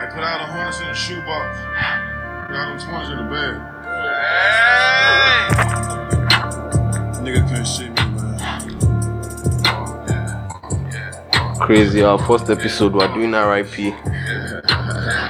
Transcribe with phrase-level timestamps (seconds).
[0.00, 1.58] I put out a hundred in the shoebox.
[2.48, 3.54] Got them twenties in the bag.
[7.20, 8.40] Nigga couldn't see me, man.
[11.60, 12.02] Crazy.
[12.02, 13.92] Our first episode, we're doing RIP.
[13.92, 14.64] Nigga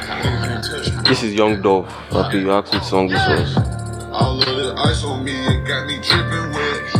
[0.06, 1.02] can't touch me.
[1.02, 1.92] This is Young Dolph.
[2.12, 3.56] Okay, you asked which song this was.
[4.12, 6.94] All of this ice on me, it got me dripping wet.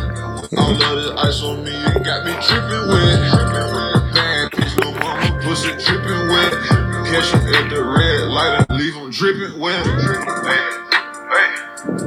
[0.59, 3.31] All of this ice on me, it got me dripping wet.
[4.13, 6.50] Bad bitch, no mama, pussy dripping wet.
[7.11, 9.85] Catch him at the red light and leave him dripping wet.
[9.85, 10.63] Hey,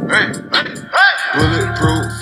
[0.08, 1.14] hey, hey, hey.
[1.36, 2.13] Bulletproof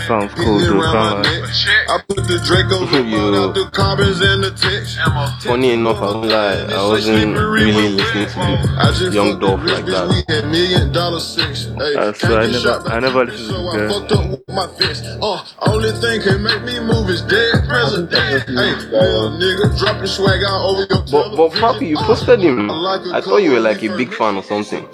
[0.00, 0.10] vest.
[0.10, 0.82] It cool, beating dude.
[0.82, 1.88] around Sound my like- neck.
[1.88, 3.28] I put the Dracos Yo.
[3.28, 4.98] on out the carbons and the text.
[5.46, 10.08] Funny enough, I won't lie, I wasn't really listening to the Young Dolph like that.
[10.08, 11.68] We had million dollar sex.
[11.78, 13.90] Hey, Uh, so I never- I never the listened so to I that.
[13.92, 15.04] fucked up with my fist.
[15.22, 18.12] Uh, only thing can make me move is dead president.
[18.12, 22.68] Hey, little nigga, dropping swag out over your But, but Papi, you posted him.
[22.68, 24.86] like a I thought you were like a big fan or something.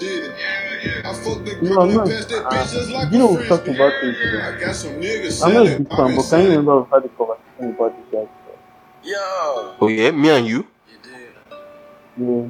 [0.83, 2.07] I fucked the No, I'm girl not.
[2.09, 3.75] past that Uh, bitch just like you know, a we talked frisbee.
[3.75, 4.17] about this.
[4.43, 6.87] I got some niggas I'm not a selling big fan, but can you remember we
[6.91, 8.27] had a conversation about this guy?
[9.81, 10.67] Oh yeah, me and you.
[12.17, 12.47] Yeah.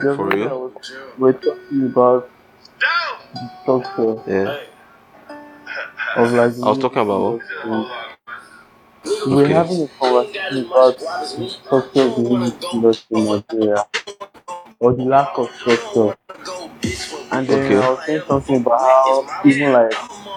[0.00, 0.72] The For real?
[1.18, 2.30] We're talking about
[3.34, 4.56] the structure Yeah.
[6.16, 6.52] of like.
[6.62, 7.42] I was talking about what?
[9.26, 9.54] We're Okay.
[9.54, 13.86] having a conversation about the structure of the music industry in Nigeria,
[14.80, 16.16] or the lack of structure.
[17.32, 17.76] And then Okay.
[17.76, 19.92] I was saying something about how even like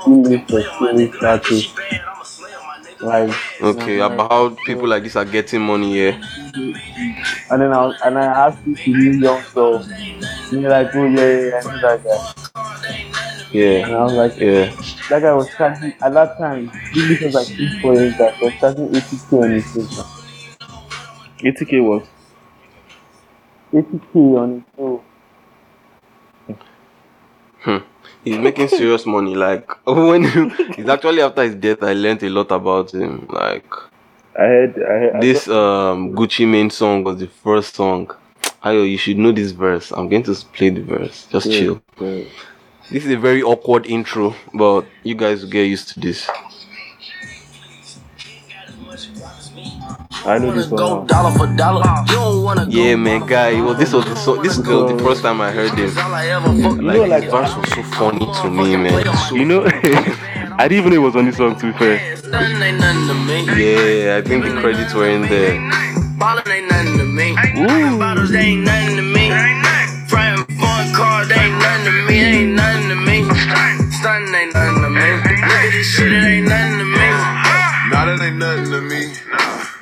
[0.05, 1.73] English experience artists,
[3.01, 5.97] like Okay, about how people like this are getting money.
[5.97, 6.21] Yeah.
[7.49, 9.81] And then I was, and I asked you to be young, so
[10.51, 12.33] you're like, oh yeah, yeah, I know that guy.
[13.53, 13.97] And Yeah.
[13.97, 14.75] I was like, Yeah.
[15.09, 16.69] that guy was charging at that time.
[16.93, 20.03] This was like six point that was charging 80k on his show.
[21.43, 22.03] 80k was
[23.73, 25.03] 80k on his show.
[27.61, 27.77] Hmm.
[28.23, 29.35] He's making serious money.
[29.35, 30.23] Like when
[30.75, 33.27] he's actually after his death, I learned a lot about him.
[33.29, 33.65] Like
[34.37, 38.09] I heard I heard I this um Gucci Mane song was the first song.
[38.63, 39.91] Ayo, you should know this verse.
[39.91, 41.27] I'm going to play the verse.
[41.31, 41.81] Just Yeah, chill.
[41.99, 42.23] yeah.
[42.91, 46.29] This is a very awkward intro, but you guys will get used to this.
[50.25, 50.77] I know this one.
[50.79, 51.05] Go now.
[51.05, 51.83] dollar for dollar.
[52.07, 53.49] You don't wanna go Yeah, man, guy.
[53.49, 55.97] It was this was the so this was the first time I heard this.
[55.97, 59.03] All I ever Like, know, like- his verse was so funny to me, man.
[59.33, 59.65] You know,
[60.57, 61.55] I didn't even know it was on this song.
[61.59, 63.37] To be fair, Nothing ain't nothing to me.
[63.59, 65.59] Yeah, I think the credits were in there.
[66.17, 67.31] Ballin' ain't nothing to me.
[67.57, 67.99] Ooh.
[67.99, 69.23] Bottles, they ain't nothing to me.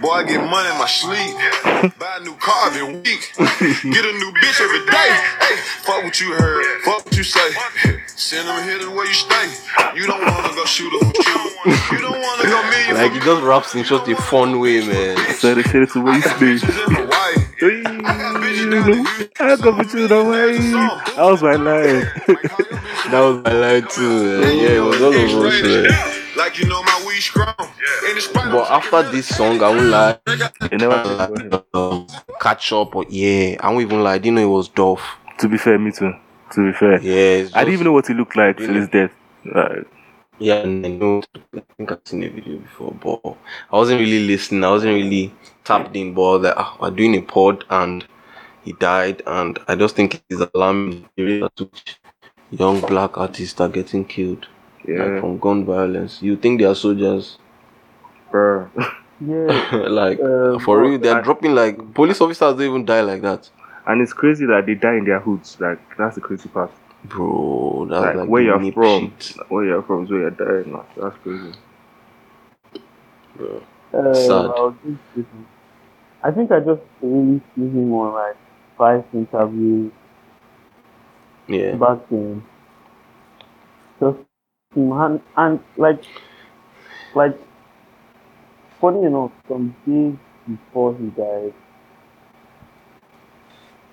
[0.01, 1.35] Boy, I get money in my sleep.
[1.99, 3.33] Buy a new car every week.
[3.37, 5.09] Get a new bitch every day.
[5.45, 6.65] Hey, fuck what you heard.
[6.81, 7.51] Fuck what you say.
[8.07, 9.53] Send them here to where you stay.
[9.95, 11.97] You don't wanna go shoot up with you.
[11.97, 15.17] You don't wanna go million Like he just raps in such a fun way, man.
[15.35, 16.57] so they said it to waste me.
[16.57, 17.35] bitches in Hawaii.
[17.59, 20.57] Hey, I got bitches the way.
[21.15, 22.09] That was my line.
[23.11, 24.41] That was my line too.
[24.41, 24.57] Man.
[24.57, 25.61] Yeah, it was all of us.
[25.61, 26.21] Man.
[26.35, 27.53] Like you know my weed strong.
[28.09, 30.19] In But after this song, I won't lie.
[30.69, 31.63] They never.
[31.73, 32.07] Um,
[32.39, 34.13] catch up, but yeah, I won't even lie.
[34.13, 35.03] I didn't know it was Dolph.
[35.39, 36.13] To be fair, me too.
[36.53, 38.89] To be fair, Yeah, it's I didn't even know what he looked like till his
[38.89, 39.11] death.
[39.53, 39.83] Uh,
[40.39, 41.21] Yeah, and I know.
[41.55, 43.21] I think I've seen a video before, but
[43.71, 44.63] I wasn't really listening.
[44.63, 45.33] I wasn't really
[45.63, 46.13] tapped in.
[46.13, 48.05] But that ah, we're doing a pod, and
[48.63, 51.07] he died, and I just think it's alarming.
[51.15, 51.97] The rate
[52.51, 54.47] young black artists are getting killed,
[54.87, 56.21] like yeah, from gun violence.
[56.21, 57.37] You think they are soldiers?
[58.31, 58.69] bro.
[59.23, 59.45] Yeah.
[59.87, 63.47] like Uh, for real, they are dropping like police officers don't even die like that,
[63.85, 65.57] And it's crazy that they die in their hoods.
[65.59, 66.71] Like that's the crazy part.
[67.05, 67.85] bro.
[67.87, 70.73] That's Like, like, where you're nip from, shit, where you're from, is where you're dying.
[70.73, 71.53] Like, that's crazy.
[73.35, 73.61] bro.
[73.93, 74.31] Uh, Sad.
[74.31, 75.45] I, was just thinking-
[76.23, 78.37] I think I just really see him on like
[78.77, 79.91] five interviews
[81.47, 82.43] Yeah, back then.
[84.75, 86.01] And, and like
[87.13, 87.37] like
[88.79, 90.15] funny enough, some days
[90.47, 91.53] before he died,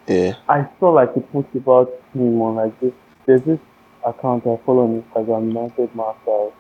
[0.06, 2.92] yeah, I saw like a post about him on like this.
[3.26, 3.58] There's this
[4.06, 6.52] account I follow on Instagram, United Masters.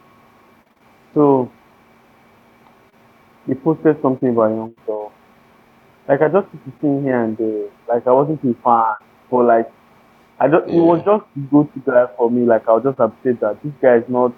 [1.14, 1.50] So
[3.46, 5.12] he posted something about young so
[6.08, 7.68] like I just used to see him here and there.
[7.88, 8.94] Like I wasn't a fan,
[9.30, 9.70] but like
[10.40, 12.46] I just it was just the go-to guy for me.
[12.46, 14.32] Like I was just upset that this guy is not.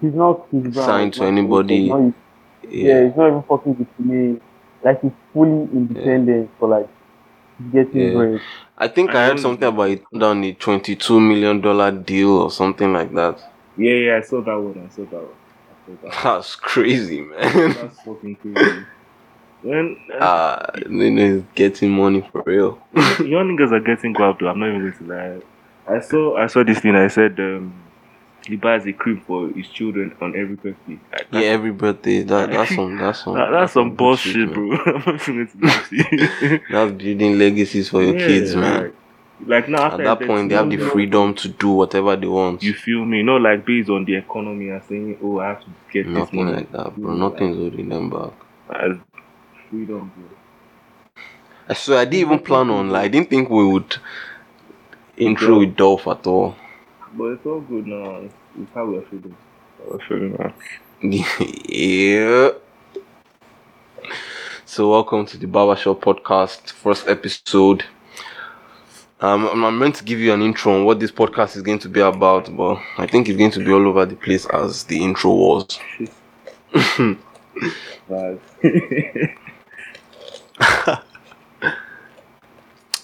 [0.00, 1.80] He's not Chris Brown, Signed to anybody.
[1.82, 2.14] he's not-
[2.62, 3.06] yeah, yeah.
[3.08, 4.40] he's not even fucking with me.
[4.84, 6.88] Like he's fully independent for like
[7.72, 8.12] getting Yeah.
[8.12, 8.40] bread.
[8.76, 12.50] I think I, I heard something about it done a twenty-two million dollar deal or
[12.52, 13.40] something like that.
[13.76, 14.86] Yeah, yeah, I saw that one.
[14.86, 15.24] I saw that one.
[15.24, 16.12] I saw that one.
[16.22, 17.72] That's crazy, man.
[17.74, 18.86] That's fucking crazy.
[19.62, 22.78] When uh, know, he's getting money for real.
[22.94, 25.40] young niggas are getting though, I'm not even going to lie.
[25.96, 26.94] I saw I saw this thing.
[26.94, 27.74] I said um,
[28.46, 30.98] he buys a crib for his children on every birthday.
[31.12, 32.22] Like, Yeah, every birthday.
[32.22, 34.72] That that's some that's some that- that's some bullshit, shit, bro.
[34.86, 36.60] I'm not even going to.
[36.70, 38.82] That's building legacies for your Yeah, kids, man.
[38.84, 38.94] Like,
[39.46, 42.62] like now At that point, they have the freedom to do whatever they want.
[42.62, 43.22] You feel me?
[43.22, 46.44] Not like based on the economy and saying, oh, I have to get this Nothing
[46.44, 46.56] money.
[46.56, 47.14] like that, bro.
[47.14, 48.32] Nothing's holding them back.
[48.70, 48.96] As
[49.70, 51.24] freedom, bro.
[51.68, 52.90] I I didn't even plan on.
[52.90, 53.96] Like, I didn't think we would
[55.16, 56.56] intro with Dolph at all.
[57.14, 58.16] But it's all good now.
[58.16, 59.36] It's, it's how we're feeling.
[59.78, 60.54] How we're feeling now.
[61.68, 62.50] yeah.
[64.64, 67.84] So welcome to the Barbershop Podcast, first episode.
[69.20, 71.80] Um, I'm I'm meant to give you an intro on what this podcast is going
[71.80, 74.84] to be about, but I think it's going to be all over the place as
[74.84, 75.78] the intro was.
[78.08, 78.40] Vibes.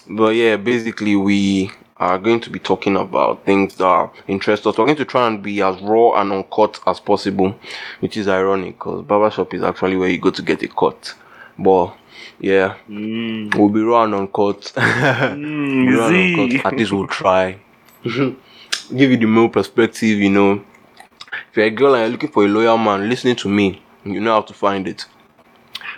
[0.07, 4.77] But yeah, basically we are going to be talking about things that interest us.
[4.77, 7.57] We're going to try and be as raw and uncut as possible,
[8.01, 11.15] which is ironic because barbershop is actually where you go to get a cut.
[11.57, 11.95] But
[12.39, 13.53] yeah, mm.
[13.55, 14.73] we'll be raw and uncut.
[14.75, 16.73] Mm, Raw and uncut.
[16.73, 17.59] At least we'll try.
[18.03, 20.63] Give you the male perspective, you know.
[21.49, 24.19] If you're a girl and you're looking for a loyal man, listening to me, you
[24.19, 25.05] know how to find it.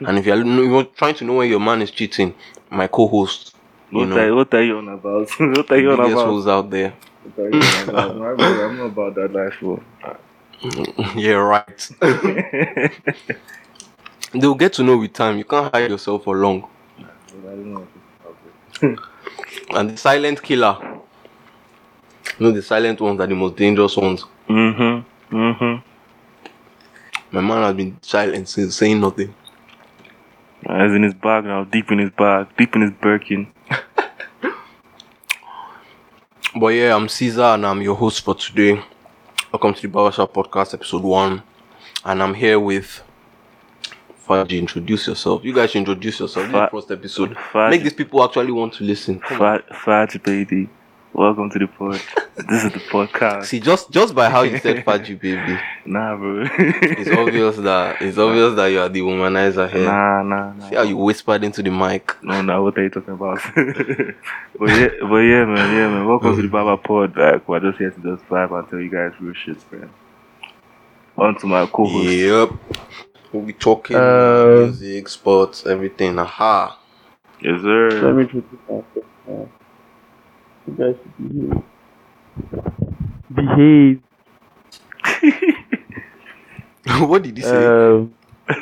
[0.05, 2.33] And if you're, you're trying to know when your man is cheating,
[2.69, 3.55] my co-host,
[3.91, 5.29] you What, know, are, what are you on about?
[5.39, 6.25] what are you on about?
[6.25, 6.93] hoes out there.
[7.23, 8.41] What are you on about?
[8.41, 9.81] I'm not about that life, bro.
[11.15, 11.89] yeah, right.
[14.33, 15.37] They'll get to know with time.
[15.37, 16.67] You can't hide yourself for long.
[16.99, 17.03] I
[17.41, 18.99] don't know what this is about.
[19.79, 20.77] And the silent killer.
[22.39, 24.25] You know, the silent ones are the most dangerous ones.
[24.49, 25.35] Mm-hmm.
[25.35, 25.75] Mm-hmm.
[27.31, 29.33] My man has been silent since saying nothing.
[30.67, 33.47] He's in his bag now, deep in his bag, deep in his Birkin.
[36.59, 38.81] But yeah, I'm Caesar and I'm your host for today.
[39.53, 41.43] Welcome to the Barbershop Podcast, episode one.
[42.03, 43.03] And I'm here with
[44.27, 44.57] Faaji.
[44.57, 45.43] Introduce yourself.
[45.43, 46.47] You guys should introduce yourself.
[46.47, 47.35] This is the first episode.
[47.35, 47.69] Faaji.
[47.69, 49.19] Make these people actually want to listen.
[49.19, 50.67] Come fat baby.
[51.17, 51.99] Welcome to the pod.
[52.47, 53.45] this is the podcast.
[53.45, 56.43] See, just just by how you said Faaji, baby, Nah, bro.
[56.59, 59.85] it's obvious that it's obvious that you are the womanizer here.
[59.85, 60.69] Nah, nah, nah.
[60.69, 62.15] See how you whispered into the mic.
[62.21, 63.39] No, no, what are you talking about?
[63.55, 66.05] but yeah, but yeah, man, yeah, man.
[66.07, 67.17] Welcome to the Baba Pod.
[67.17, 69.89] Like, we're just here to just vibe and tell you guys real shit, man.
[71.17, 72.09] On to my co-host.
[72.09, 72.49] Yep.
[73.33, 76.19] We'll be talking Uh, music, sports, everything.
[76.19, 76.79] Aha.
[77.41, 78.13] Yes, Let sir.
[78.13, 78.85] me introduce myself.
[79.27, 79.45] Uh,
[80.67, 81.17] you guys should
[83.33, 84.01] behave.
[86.83, 86.99] Behave.
[87.09, 87.65] what did he say?
[87.65, 88.13] Um,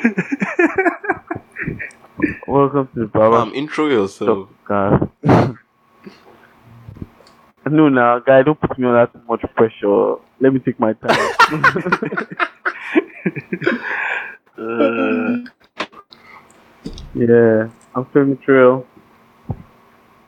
[2.46, 4.48] welcome to the Baba um, intro yourself.
[4.66, 5.10] podcast.
[7.66, 10.16] no, now, guy, don't put me on that much pressure.
[10.40, 11.34] Let me take my time.
[14.58, 15.36] Uh,
[17.14, 18.86] yeah, I'm Femitrill.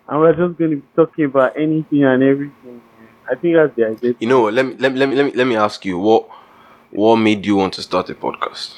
[0.09, 2.83] And we're just going to be talking about anything and everything.
[3.31, 4.15] I think that's the idea.
[4.21, 4.45] You know?
[4.49, 6.29] Let me let me let me let me, let me ask you what
[6.91, 8.75] what made you want to start a podcast?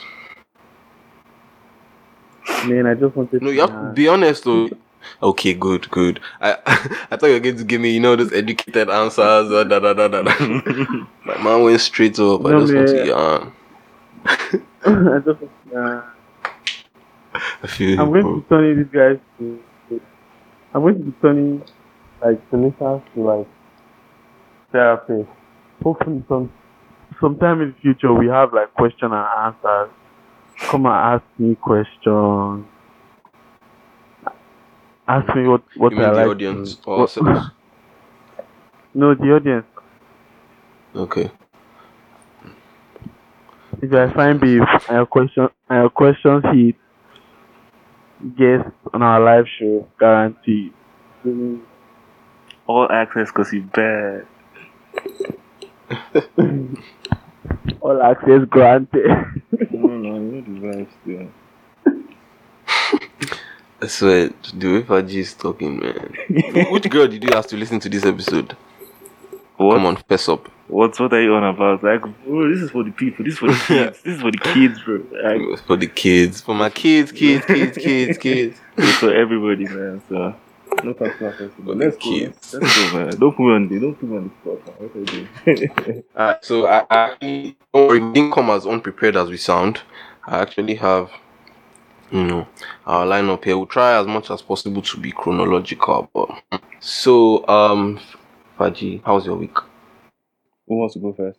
[2.63, 3.55] Man, I just wanted No, to.
[3.55, 4.69] you have to be honest though.
[5.23, 6.21] Okay, good, good.
[6.41, 6.57] I
[7.11, 9.51] I thought you were going to give me, you know, those educated answers.
[9.51, 10.35] Uh, da, da, da, da, da.
[11.25, 12.45] My man went straight up.
[12.45, 13.07] I No, just want to man.
[13.07, 13.53] yarn.
[14.85, 15.43] I just
[15.75, 16.03] uh,
[17.63, 19.70] I feel I'm going to turning these guys to, to
[20.75, 21.63] I'm going to be turning
[22.23, 23.49] like listeners to like
[24.73, 25.29] therapists.
[25.83, 26.53] Hopefully some
[27.21, 29.91] sometime in the future we have like question and answers.
[30.59, 32.67] Come and ask me questions.
[35.09, 36.27] Ask me what what You mean I the like.
[36.29, 37.51] audience to- or ourselves?
[38.95, 39.67] no, the audience.
[40.95, 41.31] Okay.
[43.83, 46.77] If I find beef and your question and your questions hit
[48.37, 50.73] guest on our live show, guaranteed.
[52.67, 54.27] all access because you bad.
[57.81, 59.07] All access granted.
[59.71, 61.29] No, no, you know the.
[63.83, 66.15] I swear, the way Faaji is talking, man.
[66.71, 68.57] Which girl did you ask to listen to this episode?
[69.61, 69.77] What?
[69.77, 70.49] Come on, fess up.
[70.69, 71.83] What's What are you on about?
[71.83, 73.25] Like, bro, this is for the people.
[73.25, 74.03] This is for the kids.
[74.03, 75.05] this is for the kids, bro.
[75.23, 76.41] Like, For the kids.
[76.41, 78.59] For my kids, kids, kids, kids, kids.
[78.77, 80.01] it's for everybody, man.
[80.09, 80.35] So
[80.85, 81.53] No personal question.
[81.59, 82.03] But But let's go.
[82.03, 82.55] kids.
[82.55, 83.11] Let's go, man.
[83.19, 84.81] Don't put me on the don't put me on the spot.
[84.81, 84.89] Man.
[84.89, 84.99] What are
[85.59, 86.05] you doing?
[86.17, 89.83] Alright, so I, I don't worry, we didn't come as unprepared as we sound.
[90.27, 91.11] I actually have,
[92.13, 92.47] you know,
[92.87, 93.57] our lineup here.
[93.59, 96.09] We'll try as much as possible to be chronological.
[96.15, 96.31] But
[96.79, 97.99] so, um,
[98.61, 99.57] Faaji, how's your week?
[100.69, 101.39] Who wants to go first?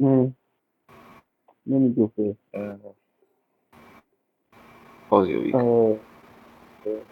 [0.00, 0.32] Mm.
[1.66, 2.38] Let me go first.
[2.54, 2.88] Uh,
[5.10, 5.54] How's your week?
[5.54, 5.94] Uh,
[6.88, 7.04] uh,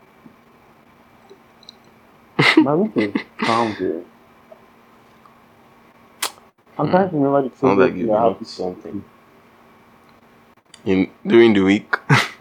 [2.62, 4.05] my week is calm, dude.
[6.79, 8.47] I'm trying to remember the Sounds like you've that been up happened.
[8.47, 9.05] to something.
[10.85, 11.97] In during the week.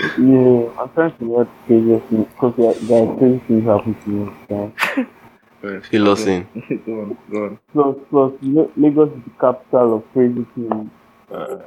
[0.00, 4.10] Yeah, I'm trying to remember the previous because there, there are crazy things happening to
[4.10, 4.32] me.
[4.50, 5.06] Okay?
[5.60, 5.90] first.
[5.90, 6.46] Fill us in.
[6.86, 7.58] go on, go on.
[7.72, 8.32] Plus, plus,
[8.76, 10.90] Lagos is the capital of crazy things.
[11.30, 11.58] Uh,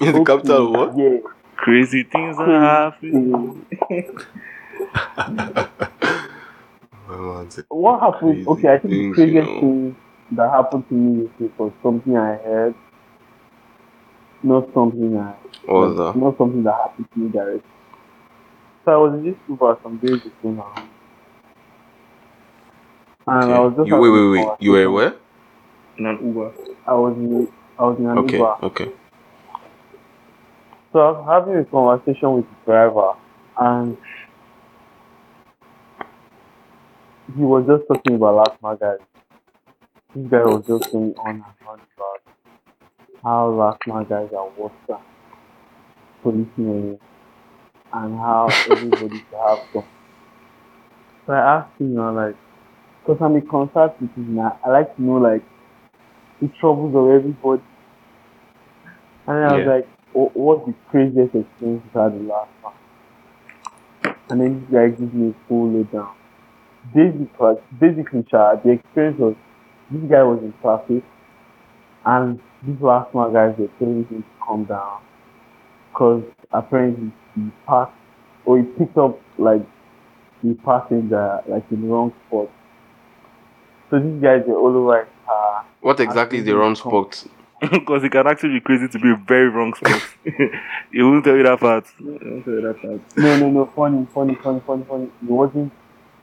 [0.00, 0.98] Is the capital of what?
[0.98, 1.18] Yeah.
[1.56, 3.66] crazy things are happening.
[7.68, 8.44] What happened?
[8.46, 9.60] Crazy Okay, I think the things, craziest you know.
[9.60, 9.96] thing
[10.32, 12.74] that happened to me this week was something I heard,
[14.42, 15.34] not something I,
[15.66, 16.16] What was that?
[16.18, 17.62] not something that happened to me directly.
[18.84, 20.90] So I was in this Uber some days ago now, um,
[23.26, 24.56] and I was just You, wait, wait, wait.
[24.60, 25.14] You were where?
[25.98, 26.52] An Uber.
[26.86, 28.56] I was in, I was in an Okay, Uber.
[28.62, 28.92] okay.
[30.92, 33.12] So I was having a conversation with the driver,
[33.60, 33.96] and
[37.36, 38.98] he was just talking about LASTMA guys.
[40.14, 42.09] This guy was just going on and on about
[43.22, 44.98] how last guys are worse than
[46.22, 46.98] policemen
[47.92, 49.84] and how everybody should have them.
[51.26, 52.36] So I asked him, you know, like,
[53.02, 55.44] because I'm a concert citizen, I, I like to know, like,
[56.40, 57.62] the troubles of everybody.
[59.26, 59.66] And then I was Yeah.
[59.66, 62.74] like, "Wha- what's the craziest experience you had the last time?
[64.30, 66.14] And then this guy gives me a full lowdown.
[66.94, 68.22] Basically, basically,
[68.64, 69.36] the experience was
[69.90, 71.04] this guy was in traffic,
[72.04, 75.00] and these LASTMA guys were telling him to calm down,
[75.92, 77.96] because apparently he parked
[78.44, 79.62] or he picked up like
[80.42, 82.50] the passenger like in the wrong spot.
[83.90, 85.66] So these guys were all over his car.
[85.80, 87.24] What exactly is the wrong spot?
[87.60, 90.00] Because it can actually be crazy to be a very wrong spot.
[90.24, 91.86] he won't tell you that part.
[91.98, 93.00] He won't tell you that part.
[93.18, 95.04] No, no, no, funny, funny, funny, funny, funny.
[95.04, 95.70] It wasn't.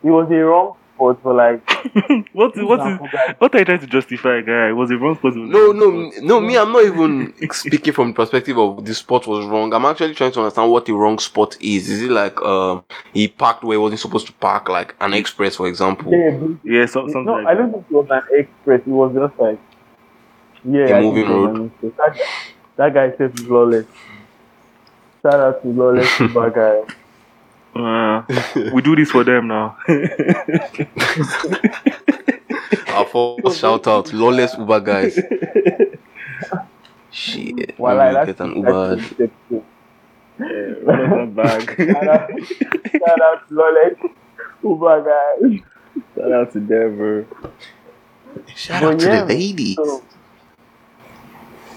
[0.04, 1.62] It was a wrong spot for like.
[2.34, 4.72] what, what is example, what are you trying to justify, guy?
[4.74, 5.36] Was it wrong spot?
[5.36, 6.42] No, no, no.
[6.42, 9.74] Me, I'm not even speaking from the perspective of the spot was wrong.
[9.74, 11.90] I'm actually trying to understand what the wrong spot is.
[11.90, 15.56] Is it like um he parked where he wasn't supposed to park, like an express,
[15.56, 16.12] for example?
[16.12, 18.82] Yeah, but- Yeah, so, something no, like I don't think it was an express.
[18.82, 19.60] It was just like.
[20.66, 21.72] Yeah, A I think moving road.
[21.82, 22.24] That, guy-
[22.78, 23.86] that guy said he's lawless.
[25.22, 26.94] Shout out to lawless Uber guy.
[27.76, 28.24] Uh,
[28.74, 29.78] we do this for them now.
[32.90, 35.20] Our first shout out, lawless Uber guys.
[37.12, 38.96] Shit, Well, maybe like, get an Uber.
[38.96, 39.64] the step two.
[40.40, 41.76] Run us that bag.
[41.94, 42.30] Shout out,
[42.92, 43.98] shout out to lawless
[44.64, 45.64] Uber guy.
[46.16, 47.26] Shout out to them, bro.
[48.56, 49.76] Shout But out to the ladies.
[49.76, 50.04] So,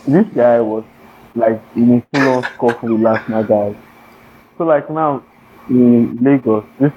[0.07, 0.85] this guy was
[1.35, 3.77] like in a full on scuffle with LASTMA guys.
[4.59, 5.23] So like now
[5.69, 6.93] in Lagos, this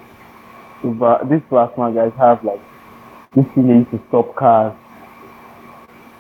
[0.84, 2.62] LASTMA guys have like
[3.36, 4.74] this thing to stop cars.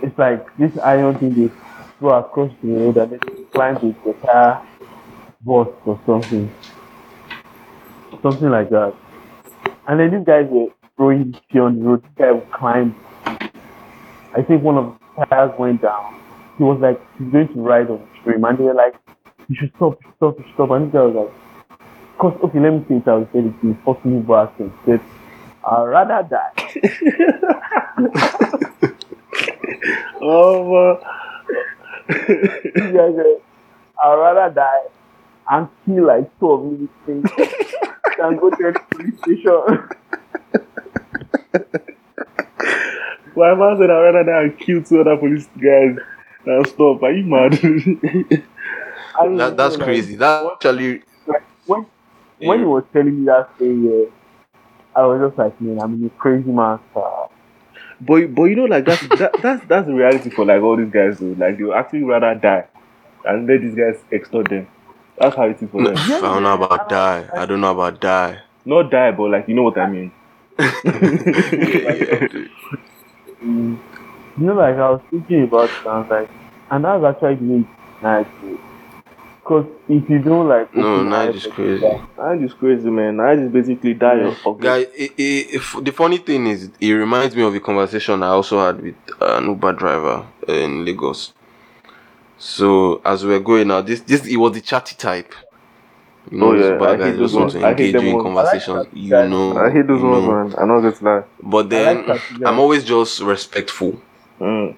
[0.01, 1.53] It's like this iron thing they
[1.99, 3.19] throw across the road and then
[3.51, 4.65] climb the car
[5.41, 6.53] bus or something.
[8.21, 8.93] Something like that.
[9.87, 12.03] And then these guys were throwing it on the road.
[12.03, 12.95] This guy would climb
[14.35, 16.19] I think one of the tires went down.
[16.57, 18.43] He was like, he's going to ride on the stream.
[18.43, 18.95] And they were like,
[19.47, 20.71] you should stop, stop, stop.
[20.71, 21.33] And this guy was like,
[22.23, 25.01] cause, okay, let me say it, I will say it in fucking Igbo accent.
[25.65, 26.53] I'd rather die.
[30.25, 30.99] Oh,
[32.07, 32.17] This
[32.75, 33.41] guy said,
[34.01, 34.83] I'd rather die
[35.49, 37.29] and kill like two of me things
[38.17, 39.89] than go to the police station.
[43.35, 45.97] My man said I'd rather die and kill two other police guys
[46.45, 47.03] than stop.
[47.03, 47.59] Are you mad?
[49.37, 50.15] That, that's crazy.
[50.15, 51.03] That actually,
[52.39, 54.05] like, when, when he was telling me that thing, yeah,
[54.95, 57.29] I was just like, man, I'm in a crazy man's car.
[58.01, 60.91] but but you know like that's that, that's that's the reality for like all these
[60.91, 61.35] guys though.
[61.37, 62.67] Like they would actually rather die
[63.25, 64.67] and let these guys extort them.
[65.17, 65.95] That's how it is for them.
[65.97, 67.29] I don't know about die.
[67.35, 68.39] I don't know about die.
[68.65, 70.11] Not die, but like you know what I mean.
[70.59, 72.49] yeah, yeah, dude.
[73.41, 73.79] You
[74.37, 76.29] know, like I was thinking about it, and I was like,
[76.71, 78.27] and that's actually the way it's nice.
[79.43, 79.49] Too.
[79.49, 81.81] Cause if you don't like No, open Nige eyes is crazy.
[81.81, 83.17] that, Nige is crazy, man.
[83.17, 84.35] Nige is basically dying.
[84.45, 88.23] of Guy, it, it, if, the funny thing is, it reminds me of a conversation
[88.23, 91.33] I also had with uh, an Uber driver in Lagos.
[92.37, 95.33] So as we were going out, this this it was the chatty type.
[96.31, 97.65] You know, Oh, those yeah, Uber I hate guys those just want to ones.
[97.65, 98.23] I hate engage them you in ones.
[98.25, 98.77] conversations.
[98.77, 100.55] Like you know, I hate those you ones, man.
[100.61, 101.23] I know not going lie.
[101.41, 102.21] But then like.
[102.45, 104.01] I'm always just respectful,
[104.39, 104.75] Mm.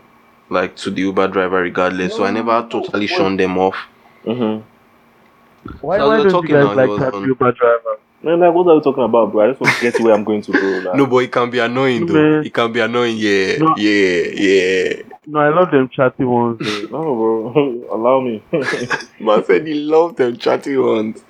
[0.49, 2.15] like to the Uber driver, regardless.
[2.15, 3.75] So I never totally shun them off.
[4.25, 5.77] Mm-hmm.
[5.81, 7.97] Why, So why don't you talking guys like was chatty on- Uber driver?
[8.23, 9.45] Man, like, what are we talking about, bro?
[9.45, 10.61] I just want to get to where I'm going to, bro.
[10.79, 12.13] Like, No, but it can be annoying though.
[12.13, 12.45] Man.
[12.45, 13.17] It can be annoying.
[13.17, 13.75] Yeah, No.
[13.77, 14.93] yeah, yeah.
[15.27, 16.59] No, I love them chatty ones.
[16.89, 17.85] no, bro.
[17.91, 18.41] Allow me.
[19.19, 21.23] Man said he loved them chatty ones.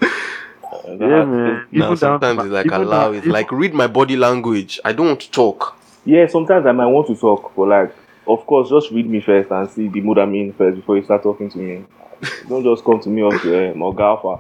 [0.88, 1.28] yeah, man.
[1.28, 3.26] Now Even down sometimes my- it's like even allow down- it.
[3.26, 4.80] Like read my body language.
[4.86, 5.78] I don't want to talk.
[6.06, 7.96] Yeah, sometimes I might want to talk, but like,
[8.28, 11.04] of course, just read me first and see the mood I'm in first before you
[11.04, 11.86] start talking to me.
[12.48, 14.40] Don't just come to me off the um, Alpha.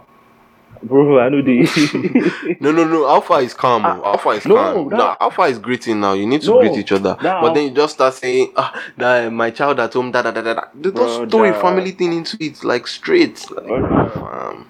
[0.83, 2.57] Bro, I know the.
[2.59, 3.07] No, no, no.
[3.07, 3.85] Alpha is calm.
[3.85, 4.03] oh.
[4.05, 4.89] Alpha is no, calm.
[4.89, 6.13] that- no, Alpha is greeting now.
[6.13, 7.17] You need to No, greet each other.
[7.21, 10.31] that but then you just start saying, ah, that, my child at home, da da
[10.31, 10.53] da da.
[10.53, 10.61] da.
[10.75, 13.49] They just throw a family thing into it, like straight.
[13.51, 14.09] Like, Brother.
[14.11, 14.67] fam.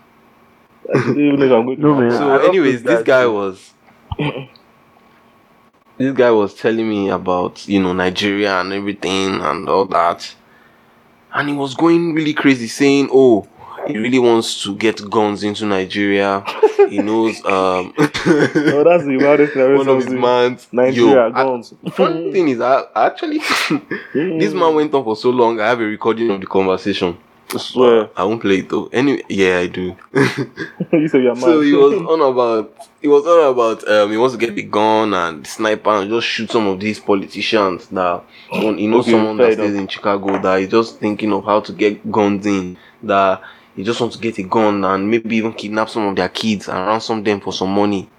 [1.51, 1.79] I'm.
[1.81, 2.11] No, man.
[2.11, 3.33] So, I anyways, this guy too.
[3.33, 3.73] was.
[5.97, 10.35] this guy was telling me about you know Nigeria and everything and all that,
[11.33, 13.47] and he was going really crazy, saying, "Oh,
[13.87, 16.43] he really wants to get guns into Nigeria.
[16.89, 19.17] he knows um Oh, that's the
[19.61, 20.67] I've one of his mans.
[20.71, 21.73] Nigeria, Yo, I- guns.
[21.93, 23.39] funny thing is, I I actually
[24.13, 25.59] this man went on for so long.
[25.59, 27.17] I have a recording of the conversation.
[27.55, 28.09] I swear.
[28.15, 28.87] I won't play it though.
[28.87, 29.95] Anyway, yeah, I do.
[30.13, 31.41] you said you're mad.
[31.41, 34.63] So he was on about he was on about um he wants to get the
[34.63, 39.11] gun and sniper and just shoot some of these politicians that one you know Okay,
[39.11, 42.77] someone that stays in Chicago that is just thinking of how to get guns in
[43.03, 43.41] that
[43.75, 46.67] he just wants to get a gun and maybe even kidnap some of their kids
[46.67, 48.09] and ransom them for some money.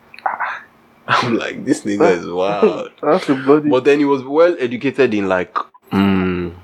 [1.09, 2.91] I'm like this nigga is wild.
[3.03, 3.71] That's bloody.
[3.71, 5.55] But then he was well educated in like
[5.93, 6.55] mm,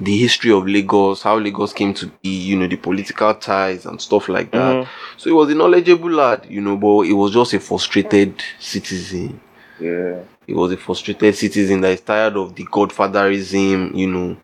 [0.00, 4.00] the history of Lagos, how Lagos came to be, you know, the political ties and
[4.00, 4.74] stuff like that.
[4.84, 4.88] Mhm.
[5.16, 9.40] So he was a knowledgeable lad, you know, but he was just a frustrated citizen.
[9.80, 10.20] Yeah.
[10.46, 14.36] He was a frustrated citizen that is tired of the godfatherism, you know,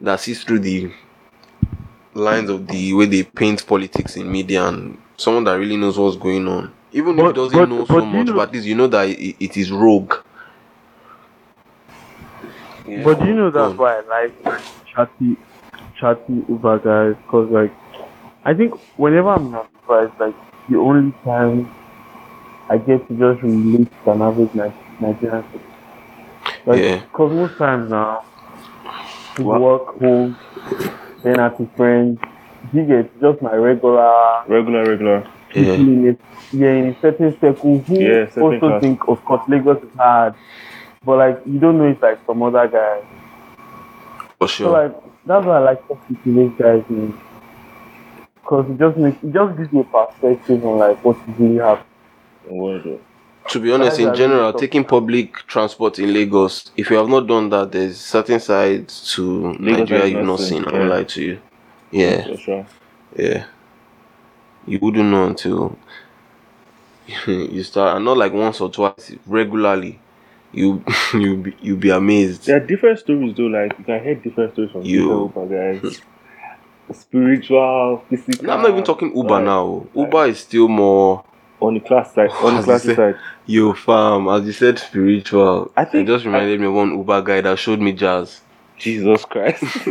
[0.00, 0.90] that sees through the
[2.14, 6.16] lines of the way they paint politics in media and someone that really knows what's
[6.16, 6.70] going on.
[6.92, 8.86] Even if he doesn't but- know but so much, know- but at least you know
[8.86, 10.14] that it, it is rogue.
[12.84, 14.62] But do you know that's Go why I like
[14.94, 15.36] chatty,
[15.98, 17.22] chatty Uber guys?
[17.30, 17.72] Cause like,
[18.44, 20.34] I think whenever I'm in Uber, it's like
[20.68, 21.70] the only time
[22.68, 25.72] I get to just relate to an average Ni- Nigerian citizen.
[26.66, 27.02] Like, Yeah.
[27.12, 28.24] Cause most times now,
[29.36, 29.60] to What?
[29.60, 30.36] work home,
[31.22, 32.18] then at the friends,
[32.72, 35.26] you get just my regular Regular, regular.
[35.54, 35.76] Yeah.
[35.76, 38.80] people in a, yeah, in a certain circle who Yeah, certain also class.
[38.80, 40.34] think, of course, Lagos is hard.
[41.04, 43.04] But like, you don't know it's like some other guys.
[44.38, 44.48] For sure.
[44.48, 44.88] So sure.
[44.88, 47.18] like that's why I like talking to these guys, man.
[48.44, 51.56] Cause it just makes it just gives me a perspective on like what is really
[51.56, 51.86] happening.
[52.50, 53.00] Oh, Word.
[53.50, 57.50] To be honest, in general, taking public transport in Lagos, if you have not done
[57.50, 60.64] that, there's certain sides to Lagos Nigeria you've not nothing, seen.
[60.64, 60.78] I yeah.
[60.78, 61.40] won't lie to you.
[61.90, 62.66] Yeah, For sure.
[63.16, 63.46] yeah.
[64.66, 65.78] You wouldn't know until
[67.26, 70.00] you start, and not like once or twice, regularly.
[70.54, 72.46] You you be, you be amazed.
[72.46, 73.44] There are different stories though.
[73.44, 75.30] Like you can hear different stories from You.
[75.32, 76.00] different Uber guys.
[76.92, 78.46] Spiritual, physical.
[78.46, 79.86] No, I'm not even talking Uber like, now.
[79.94, 81.24] Uber is still more
[81.60, 83.16] On the class side, on the As you classy side.
[83.46, 84.28] yo fam.
[84.28, 85.72] As you said, spiritual.
[85.76, 88.40] I think- it just reminded me of one Uber guy that showed me jazz.
[88.76, 89.62] Jesus Christ.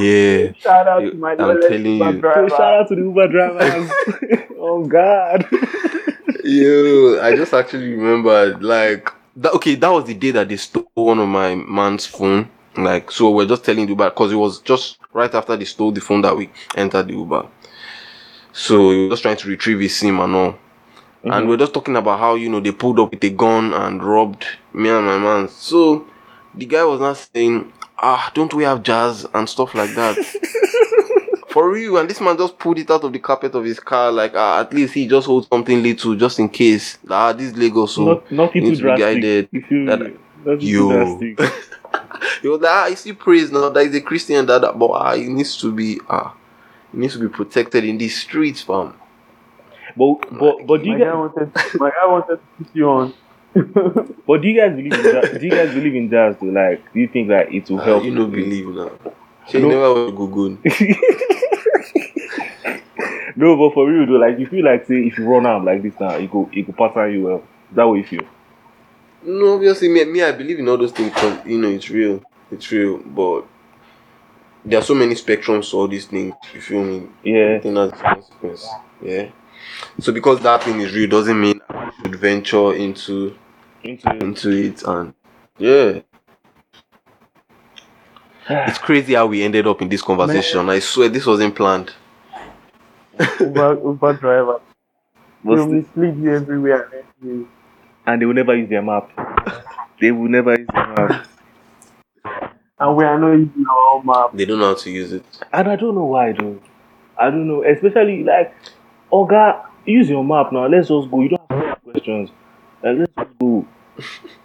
[0.00, 0.52] Yeah.
[0.58, 2.20] Shout out You- to my I'm little telling Uber you.
[2.20, 2.48] driver.
[2.48, 3.90] Shout out to the Uber drivers.
[4.58, 5.46] oh God.
[6.44, 9.52] Yo, I just actually remembered like that.
[9.54, 12.48] Okay, that was the day that they stole one of my man's phone.
[12.76, 15.92] Like, so we're just telling the Uber because it was just right after they stole
[15.92, 17.46] the phone that we entered the Uber.
[18.52, 20.58] So he was just trying to retrieve his SIM and all.
[21.24, 24.02] And we're just talking about how you know they pulled up with a gun and
[24.02, 25.48] robbed me and my man.
[25.48, 26.06] So
[26.54, 30.16] the guy was not saying, "Ah, don't we have jazz and stuff like that."
[31.52, 34.10] For real, and this man just pulled it out of the carpet of his car,
[34.10, 36.96] like ah, at least he just holds something little just in case.
[37.10, 39.04] Ah, this Lagos, so not not needs too to be drastic.
[39.22, 39.48] guided.
[39.52, 40.00] If you That-
[40.44, 40.90] not too Yo.
[40.92, 41.40] drastic.
[42.42, 43.68] he was like, ah, I see praise now.
[43.68, 46.34] That is a Christian that, that but ah, he needs to be ah,
[46.90, 48.94] he needs to be protected in these streets, fam.
[49.94, 52.88] But but but do My you guy guys wanted my guy wanted to put you
[52.88, 53.14] on.
[54.26, 55.38] but do you guys believe in jazz?
[55.38, 56.46] do you guys believe in jazz though?
[56.46, 58.02] Like do you think that it will help?
[58.04, 58.90] you don't believe now.
[59.50, 59.68] She No.
[59.68, 60.58] never went to Google.
[63.42, 65.82] No, but for real though, like you feel like say if you run out like
[65.82, 67.42] this now, it go it go pattern you well.
[67.72, 68.22] That what you feel?
[69.24, 72.22] No, obviously, me, me, I believe in all those things because you know it's real,
[72.52, 72.98] it's real.
[72.98, 73.46] But
[74.64, 76.34] there are so many spectrums to all these things.
[76.54, 77.08] You feel me?
[77.24, 77.58] Yeah.
[77.58, 78.68] Everything has its consequence.
[79.02, 79.30] Yeah.
[79.98, 83.36] So because that thing is real doesn't mean I should venture into
[83.82, 84.22] Into it.
[84.22, 85.14] into it and
[85.58, 86.00] yeah.
[88.68, 90.68] It's crazy how we ended up in this conversation.
[90.70, 91.92] I swear this wasn't planned.
[93.40, 94.60] Uber, Uber driver.
[95.44, 96.82] But They'll still- mislead you everywhere.
[96.84, 97.46] and everywhere.
[98.06, 99.10] and they will never use their map.
[100.00, 101.26] They will never use their map.
[102.78, 104.30] And we are not using our map.
[104.34, 105.24] They don't know how to use it.
[105.52, 106.58] And I don't know why though.
[107.18, 107.62] I don't know.
[107.64, 108.52] Especially like
[109.12, 110.66] Oga, use your map now.
[110.66, 111.20] Let's just go.
[111.20, 112.30] You don't have to ask questions.
[112.82, 113.66] Like, let's just go.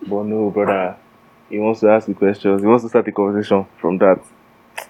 [0.07, 0.97] but no, brother.
[1.49, 2.61] He wants to ask the questions.
[2.61, 4.19] He wants to start the conversation from that.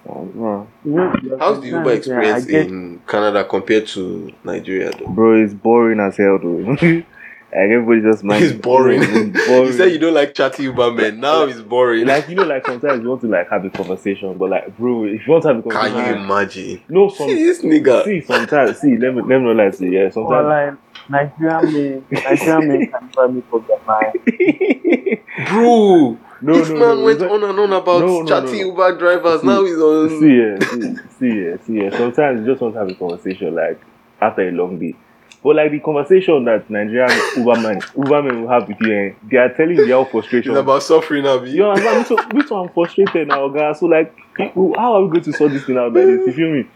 [0.07, 0.67] No.
[0.85, 4.91] You know, there are How's the sometimes, Uber experience get, in Canada compared to Nigeria
[4.97, 5.07] though?
[5.07, 6.57] Bro, it's boring as hell though.
[7.51, 8.43] like everybody just mind.
[8.43, 9.01] It's boring.
[9.03, 9.65] It's boring.
[9.67, 11.19] you said you don't like chatty Uber men.
[11.19, 12.05] Now it's boring.
[12.05, 15.05] like you know, like sometimes you want to like have a conversation, but like, bro,
[15.05, 16.83] if you want to have a conversation, Can you imagine?
[16.89, 18.05] no, some, See this nigga.
[18.05, 20.45] see, sometimes, see, let me let me know, like, see, yeah, sometimes.
[20.47, 25.19] like Nigerian men, Nigerian men can never make up their mind.
[25.49, 28.67] Bro, No, this no, man no, went on and on about No, no, chatty no.
[28.67, 29.41] Uber drivers.
[29.41, 30.09] See, now he's on.
[30.09, 31.97] see, yeah, see, see, yeah, see, yeah.
[31.97, 33.79] Sometimes you just want to have a conversation, like
[34.21, 34.95] after a long day.
[35.43, 39.53] But like the conversation that Nigerian Uberman Ubermen will have with you, eh, they are
[39.53, 40.51] telling their own frustration.
[40.51, 41.51] It's about suffering, Abi.
[41.51, 42.07] you understand?
[42.07, 43.79] So, me too, I'm frustrated now, guys.
[43.79, 46.27] So like, how are we going to sort this thing out like this?
[46.27, 46.67] You feel me?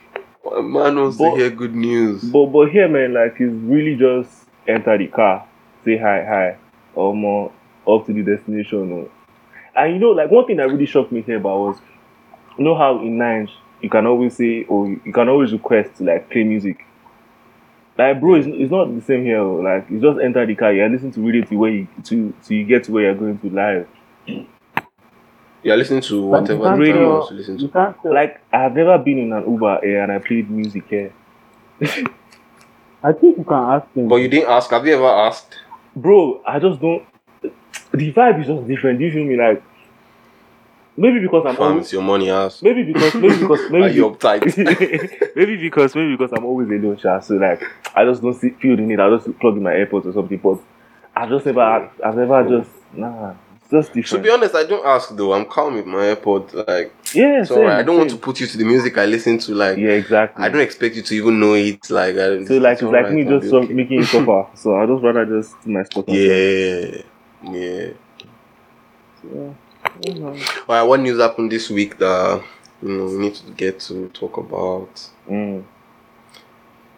[0.46, 2.24] A man wants But- to hear good news.
[2.32, 5.46] But but here, man, like it's really just enter the car,
[5.86, 6.56] say hi, hi,
[6.96, 7.52] or more
[7.88, 8.92] up to the destination.
[8.92, 9.10] oh.
[9.76, 11.78] And you know, like one thing that really shocked me here about was,
[12.58, 13.50] you know how in Nige
[13.82, 16.86] you can always say or you can always request to like play music.
[17.98, 19.40] Like bro, it's, it's not the same here.
[19.40, 19.56] oh.
[19.58, 22.56] Like you just enter the car, you listen to radio to where you to to
[22.56, 23.88] you get to where you're going to live.
[25.64, 27.68] You're listening to But you whatever can't the time you tell- want to listen to.
[27.68, 27.96] tell.
[28.14, 31.14] Like I have never been in an Uber here and I played music here.
[31.82, 32.04] Eh.
[33.04, 34.08] I think you can ask him.
[34.08, 34.70] But you didn't ask.
[34.72, 35.58] Have you ever asked?
[35.96, 37.04] bro, I just don't.
[37.92, 39.00] The vibe is just different.
[39.00, 39.36] Do you feel me?
[39.36, 39.62] Like
[40.96, 42.62] maybe because I'm Fam, always it's your money ass.
[42.62, 44.46] maybe because maybe because Are maybe you uptight?
[45.36, 47.20] maybe because maybe because I'm always alone, sha.
[47.20, 47.62] So like
[47.96, 49.00] I just don't see, feel the need.
[49.00, 50.38] I just plug in my AirPods or something.
[50.38, 50.60] But
[51.16, 53.34] I just never, I've never just nah.
[53.72, 55.34] It's just to be honest, I don't ask though.
[55.34, 56.68] I'm calm with my AirPod.
[56.68, 57.80] Like, yeah, alright.
[57.80, 59.54] I don't want to put you to the music I listen to.
[59.56, 60.44] Like, Yeah, exactly.
[60.44, 61.90] I don't expect you to even know it.
[61.90, 63.74] Like, I, So like it's like me just okay.
[63.74, 64.46] making it suffer.
[64.56, 66.06] So I just rather just do my stuff.
[66.08, 67.02] Yeah,
[67.44, 67.90] yeah.
[69.24, 69.54] Yeah.
[70.68, 72.44] Alright, what news happened this week that
[72.82, 75.10] you know we need to get to talk about?
[75.30, 75.64] Mm.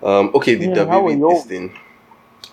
[0.02, 1.80] Um, okay, the Yeah, how WB was your- this thing.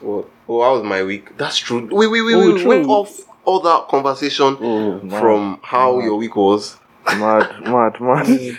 [0.00, 0.28] What?
[0.48, 1.36] Oh, how was my week?
[1.36, 1.86] That's true.
[1.90, 2.68] Wait, wait, wait, Oh, we true.
[2.68, 6.76] went off all that conversation Oh, mad, from how mad, your week was.
[7.16, 8.28] mad, mad, mad.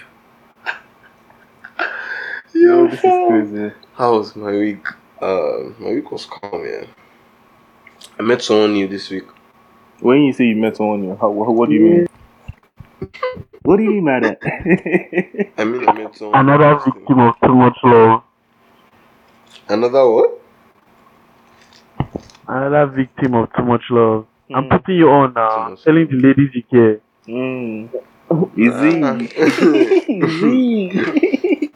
[2.54, 3.72] Yo, this is crazy.
[3.96, 4.86] How was my week?
[5.22, 6.86] Uh, my week was calm, yeah.
[8.20, 9.24] I met someone new this week.
[10.00, 12.08] When you say you met someone new, how, what, what do you mean?
[13.63, 14.39] What do you mean by that?
[15.58, 16.39] I mean, I met someone.
[16.50, 18.24] Another victim of too much love.
[19.70, 20.41] Another what?
[22.48, 24.26] Another victim of too much love.
[24.54, 24.70] I'm Mm.
[24.70, 25.70] putting you on Too now.
[25.70, 27.00] much Telling the ladies you care.
[27.28, 27.90] mm.
[28.58, 29.02] Easy.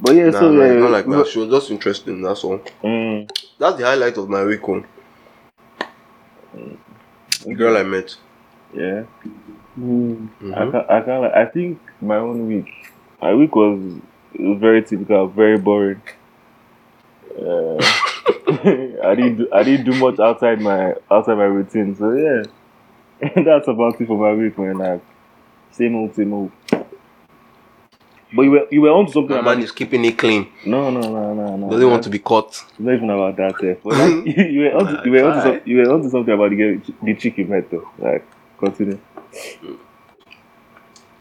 [0.00, 1.26] but yeah, Nah, so nah, yeah, it's not like that.
[1.28, 2.22] She was just interesting.
[2.22, 2.60] That's all.
[2.82, 3.30] Mm.
[3.58, 4.60] That's the highlight of my week.
[4.68, 4.82] Oh.
[7.44, 8.16] The girl I met.
[8.74, 9.04] yeah.
[9.78, 10.28] Mm.
[10.54, 10.70] I Mhm.
[10.72, 11.34] can I can't.
[11.34, 12.68] I think my own week,
[13.20, 13.80] my week was
[14.38, 16.02] was very typical, very boring.
[17.38, 17.78] Uh,
[19.04, 22.42] I didn't do, I didn't do much outside my outside my routine, so yeah,
[23.44, 24.58] that's about it for my week.
[24.58, 25.02] Man, like
[25.70, 26.52] same old, same old.
[28.34, 30.48] But you were you were onto something My about man is keeping it clean.
[30.64, 31.70] no no no no no.
[31.70, 32.48] Doesn't want to be caught.
[32.48, 33.62] It's not even about that.
[33.62, 33.74] Eh.
[33.84, 36.80] But like, you, you were onto, you were onto, you were onto something about the
[37.02, 37.86] the chick you met though.
[37.98, 38.26] Like
[38.58, 38.98] continue.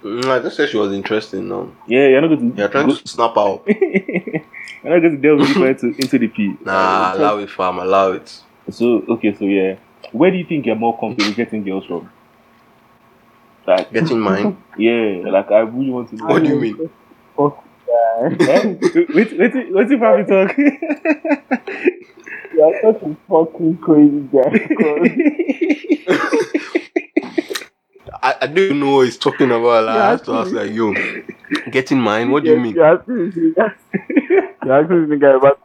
[0.03, 1.69] Mm, I just said she was interesting now.
[1.85, 2.57] Yeah, you're not going to.
[2.57, 3.67] You're trying go- to snap out.
[4.83, 6.55] You're not going to delve deeper into, into the P.
[6.65, 7.79] Nah, allow it, fam.
[7.79, 8.41] Allow it.
[8.69, 9.75] So okay, so yeah,
[10.11, 12.09] where do you think you're more comfortable getting girls from?
[13.67, 14.57] Like, Getting mine.
[14.77, 16.25] yeah, like I really want to know.
[16.25, 16.89] What do you mean?
[17.37, 18.21] Fuck guy.
[18.39, 18.75] Eh?
[19.13, 20.57] wait, wait, wait, if I talk.
[22.53, 24.51] You're such a fucking crazy guy.
[28.23, 29.85] I, I don't know what he's talking about.
[29.85, 30.93] Like, I Yeah, have to ask, like, yo,
[31.71, 32.31] Getting mine?
[32.31, 32.75] What do you mean?
[32.75, 33.73] You're asking this nigga.
[34.63, 35.59] You're asking this nigga about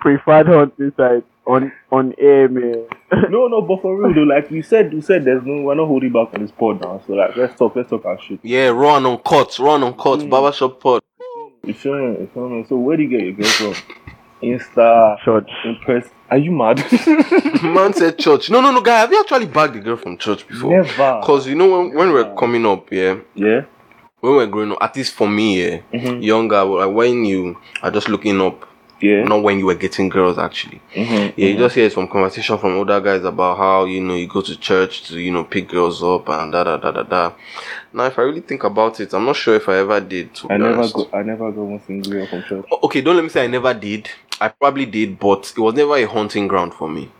[0.00, 2.86] preferred hunting site on on air, man.
[3.30, 5.86] no, no, but for real though, like we said, we said there's no, we're not
[5.86, 7.00] holding back on this pod now.
[7.06, 8.38] So like, let's talk, let's talk our shit.
[8.42, 10.30] Yeah, run on cut, run on cut, Mm.
[10.30, 11.02] barbershop pot.
[11.64, 12.20] You feel me?
[12.20, 12.64] You feel me?
[12.68, 13.74] So where do you get your girls from?
[14.42, 15.50] Insta, Church.
[15.64, 16.08] Impress.
[16.30, 16.78] Are you mad?
[17.62, 18.50] Man said church.
[18.50, 19.00] No, no, no, guy.
[19.00, 20.70] Have you actually bagged a girl from church before?
[20.82, 21.20] Never.
[21.24, 23.62] Cause you know when, when we we're coming up, yeah, Yeah.
[24.20, 26.22] when we we're growing up, at least for me, yeah, Mhm.
[26.22, 28.66] younger, like when you are just looking up,
[29.00, 29.24] Yeah.
[29.24, 30.80] not when you were getting girls actually.
[30.94, 31.58] Mhm, Yeah, you mhm.
[31.60, 35.04] just hear some conversation from older guys about how you know you go to church
[35.04, 37.32] to you know pick girls up and da da da da da.
[37.92, 40.28] Now, if I really think about it, I'm not sure if I ever did.
[40.50, 41.08] I never go.
[41.14, 42.66] I never got one single girl from church.
[42.82, 44.10] Okay, don't let me say I never did.
[44.40, 47.10] I probably did, but it was never a hunting ground for me.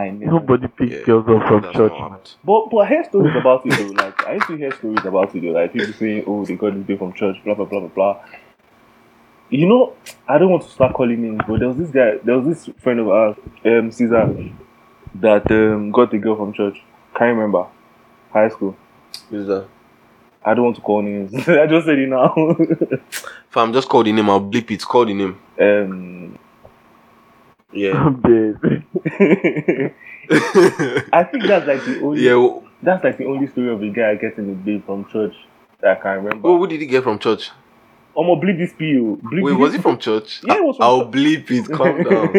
[0.00, 0.32] I never.
[0.32, 1.92] Nobody picks Yeah, girls up from church.
[1.92, 4.02] not But but I hear stories about it though.
[4.02, 5.48] Like I used to hear stories about it though.
[5.50, 8.24] Like people saying, "Oh, they got this girl from church." Blah blah blah blah blah.
[9.50, 9.94] You know,
[10.28, 12.18] I don't want to start calling names, but there was this guy.
[12.24, 14.52] There was this friend of ours, um, Caesar,
[15.16, 16.82] that um got the girl from church.
[17.14, 17.66] Can't remember.
[18.32, 18.76] High school.
[19.28, 19.68] Who's that?
[20.44, 21.34] I don't want to call names.
[21.48, 22.34] I just said it now.
[23.50, 24.82] If I'm just call the name, I'll bleep it.
[24.84, 25.38] Call the name.
[25.60, 26.38] um.
[27.72, 27.92] Yeah.
[28.04, 29.94] I'm dead.
[31.12, 32.22] I think that's like the only.
[32.22, 32.30] yeah.
[32.30, 35.34] w- That's like the only story of a guy getting a babe from church
[35.80, 36.48] that I can remember.
[36.48, 37.50] Oh, who did he get from church?
[38.16, 39.18] I'm gonna bleep this PO.
[39.28, 40.40] Bleep Wait, was it from church?
[40.44, 40.86] Yeah, it was from church.
[40.86, 41.12] I'll church.
[41.12, 41.72] bleep it.
[41.72, 42.36] Calm down.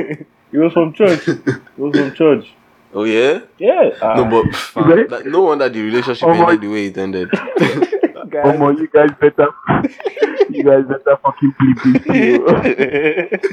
[0.52, 1.28] it was from church.
[1.28, 2.54] It was from church.
[2.94, 3.40] Oh yeah.
[3.58, 3.92] Yeah.
[4.02, 5.10] uh, No, but fam, Right?
[5.10, 7.30] that- no wonder the relationship Oh my- ended the way it ended.
[8.30, 8.44] guys.
[8.54, 9.48] Come on, you guys better,
[10.50, 13.50] you guys better fucking bleep this.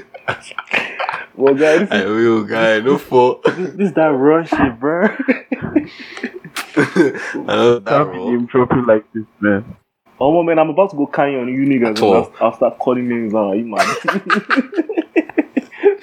[0.47, 0.53] yo.
[1.37, 2.79] well, guys, I will, guy.
[2.81, 3.43] No fault.
[3.45, 5.09] this is that rush shit, bro.
[6.77, 8.31] I know that Can't be raw.
[8.31, 9.65] name dropping like this, man.
[10.21, 11.91] oh man, I'm about to go carry on you niggas.
[11.97, 12.15] At And.
[12.15, 13.51] I'll, I'll start calling names now.
[13.51, 13.87] Are you mad?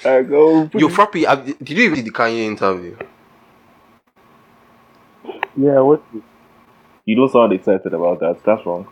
[0.06, 0.69] I go.
[0.74, 1.24] Yo, Frappy,
[1.63, 2.95] did you even see the Kanye interview?
[5.58, 6.02] Yeah, what?
[6.13, 6.22] is-
[7.06, 8.44] You don't sound excited about that.
[8.44, 8.88] That's wrong.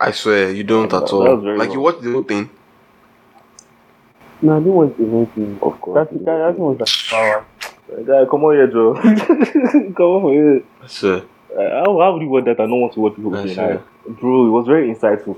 [0.00, 1.36] I swear, you don't That- at that all.
[1.36, 1.84] was very Like you wrong.
[1.84, 2.50] watched the whole thing.
[4.42, 5.58] No, I didn't watch the whole thing.
[5.62, 5.94] Of course.
[5.94, 6.38] That's the guy.
[6.38, 7.44] That thing was like power.
[8.04, 8.94] Guy, come on here, Joe.
[9.96, 10.62] come on here.
[10.82, 11.22] I swear.
[11.56, 12.58] Uh, how, how would you watch that?
[12.58, 13.54] I don't want to watch people I play.
[13.54, 13.82] swear.
[14.08, 15.36] Bro, it was very insightful.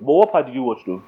[0.00, 1.02] But what part did you watch though?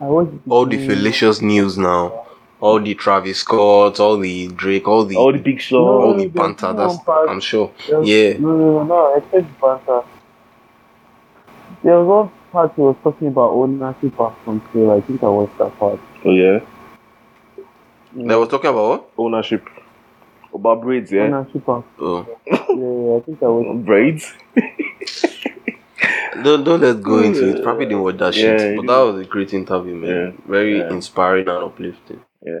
[0.00, 2.26] I watched All the fallacious news now.
[2.60, 5.78] All the Travis Scott, all the Drake, all the All the big show.
[5.84, 6.72] No, all the there's banter.
[6.74, 7.28] That's one.
[7.28, 7.72] I'm sure.
[7.88, 8.32] There was- Yeah.
[8.38, 9.14] No, no, no, no.
[9.16, 10.02] Except the banter.
[11.82, 14.90] There was one part he was talking about ownership of control.
[14.90, 15.98] I think I watched that part.
[16.24, 16.60] Oh yeah,
[18.14, 18.28] mm.
[18.28, 19.10] They was talking about what?
[19.16, 19.66] ownership.
[20.52, 21.22] About braids, yeah.
[21.22, 22.26] Ownership of Oh.
[22.46, 23.84] yeah, yeah, I think I watched.
[23.86, 24.34] Braids.
[26.42, 27.62] Don't don't let's go into it.
[27.62, 28.76] Probably didn't watch that Yeah, shit.
[28.76, 30.10] But that was a great interview, man.
[30.10, 30.32] Yeah.
[30.46, 30.90] Very Yeah.
[30.90, 32.20] inspiring and uplifting.
[32.44, 32.58] Yeah,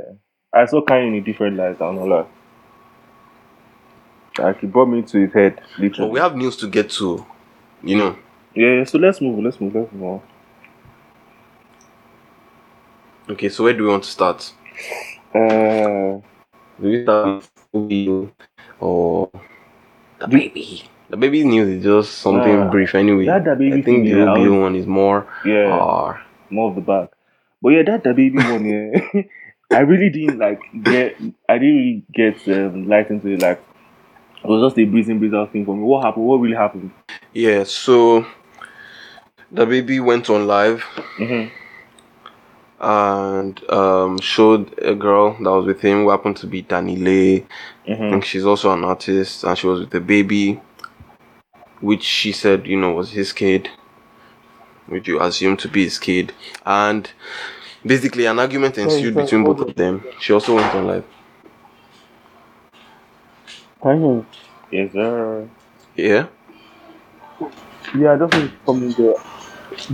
[0.52, 1.80] I saw Kanye in a different light.
[1.80, 2.26] I'm not lie.
[4.38, 6.10] Like he brought me to his head, But literally.
[6.12, 7.24] we have news to get to.
[7.82, 8.16] You know.
[8.54, 9.42] yeah, yeah, so let's move.
[9.42, 9.74] Let's move.
[9.74, 10.20] Let's move on.
[13.30, 14.52] Okay, so where do we want to start?
[15.34, 16.18] Uh,
[16.80, 18.30] Do we start with
[18.80, 19.30] or
[20.20, 20.84] DaBaby?
[21.10, 23.26] The baby news is just something Ah, brief anyway.
[23.26, 25.74] that DaBaby I think thing, the yeah, I OBO was- one is more yeah.
[25.74, 26.16] uh,
[26.50, 27.10] more of the back.
[27.62, 29.22] But yeah, that DaBaby one, yeah.
[29.72, 31.16] I really didn't like get.
[31.48, 33.40] I didn't really get um, light into it.
[33.40, 33.62] Like
[34.42, 35.82] it was just a breathing, breathe out thing for me.
[35.82, 36.26] What happened?
[36.26, 36.90] What really happened?
[37.32, 38.26] yeah, so
[39.52, 40.84] DaBaby went on live
[41.18, 41.54] Mm-hmm.
[42.80, 47.44] and um, showed a girl that was with him who happened to be DaniLeigh.
[47.44, 48.10] I Mm-hmm.
[48.10, 50.60] think she's also an artist and she was with DaBaby,
[51.80, 53.68] which she said, you know, was his kid,
[54.86, 56.32] which you assume to be his kid.
[56.64, 57.10] And
[57.84, 60.04] basically, an argument ensued sorry, between hold both of them.
[60.20, 61.04] She also went on live.
[63.82, 64.26] Can you?
[64.70, 65.48] Yes, sir.
[65.96, 66.26] Yeah?
[67.98, 69.14] Yeah, I just want to come in there.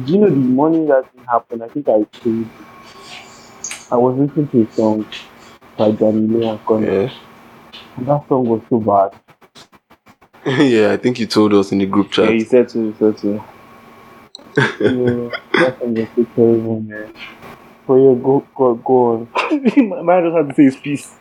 [0.05, 1.63] Do you know the morning that thing happened?
[1.63, 2.47] I think I told.
[3.91, 5.07] I was listening to a song
[5.77, 7.03] by DaniLeigh and Conner.
[7.03, 7.13] Yeah.
[7.97, 9.19] And that song was so bad.
[10.61, 12.25] yeah, I think you told us in the group chat.
[12.25, 12.39] Yeah, chat.
[12.39, 13.29] he said to, he said to.
[14.57, 17.13] yeah, that song was so terrible, man.
[17.87, 19.29] So yeah, go go go on.
[20.07, 21.17] Man just had to say his piece.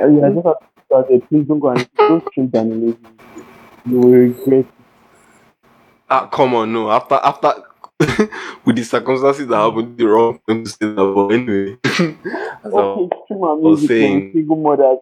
[0.00, 1.20] Uh, yeah, I just have to start there.
[1.20, 2.96] Please don't go and don't stream DaniLeigh.
[3.86, 4.66] You will regret.
[6.10, 6.90] Ah, come on, no.
[6.90, 7.52] After, after,
[8.64, 11.12] with the circumstances that happened, the wrong thing to say that.
[11.14, 11.76] But anyway,
[12.64, 13.88] as I Okay, stream our music.
[13.88, 14.96] saying- Single mother,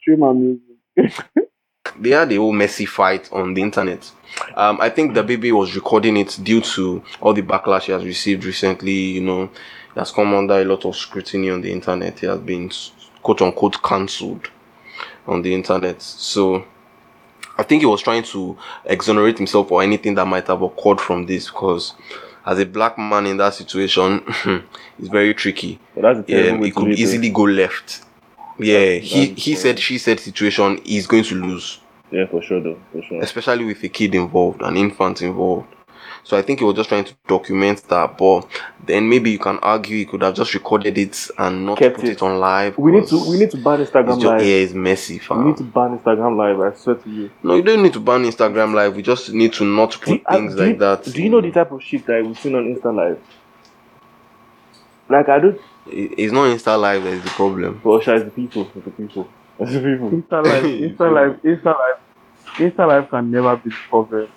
[0.00, 0.76] stream our music.
[2.02, 4.10] they had a whole messy fight on the internet.
[4.56, 8.44] Um, I think DaBaby was recording it due to all the backlash he has received
[8.44, 8.92] recently.
[8.92, 9.46] You know,
[9.94, 12.18] he has come under a lot of scrutiny on the internet.
[12.18, 12.70] He has been
[13.22, 14.48] quote unquote cancelled
[15.26, 16.00] on the internet.
[16.02, 16.64] So
[17.58, 21.26] I think he was trying to exonerate himself or anything that might have occurred from
[21.26, 21.94] this because
[22.44, 24.22] as a black man in that situation,
[24.98, 25.78] it's very tricky.
[25.94, 28.02] But that's Yeah, it could easily go left.
[28.58, 31.78] Yeah, he that's- he said she said situation he's going to lose,
[32.12, 32.78] Yeah, for sure, though.
[32.92, 33.22] For sure.
[33.22, 35.66] especially with a kid involved, an infant involved.
[36.24, 38.46] So I think he was just trying to document that, but
[38.86, 42.04] then maybe you can argue he could have just recorded it and not Kept put
[42.04, 42.10] it.
[42.12, 42.78] it, on live.
[42.78, 44.40] We need to we need to ban Instagram just, live.
[44.40, 46.60] yeah, it's messy, We need to ban Instagram live.
[46.60, 47.30] I swear to you.
[47.42, 48.94] No, you don't need to ban Instagram live.
[48.94, 51.04] We just need to not put you, uh, things do like you- that.
[51.04, 53.18] Do you know the type of shit that we've seen on Insta live?
[55.08, 55.60] Like I don't.
[55.88, 57.80] It- It's not Insta live that is the problem.
[57.82, 58.22] Well, shy is.
[58.22, 58.70] It's the people.
[58.76, 59.28] It's the people.
[59.66, 61.98] Insta live, Insta live, Insta live,
[62.56, 64.28] Insta live can never be discovered.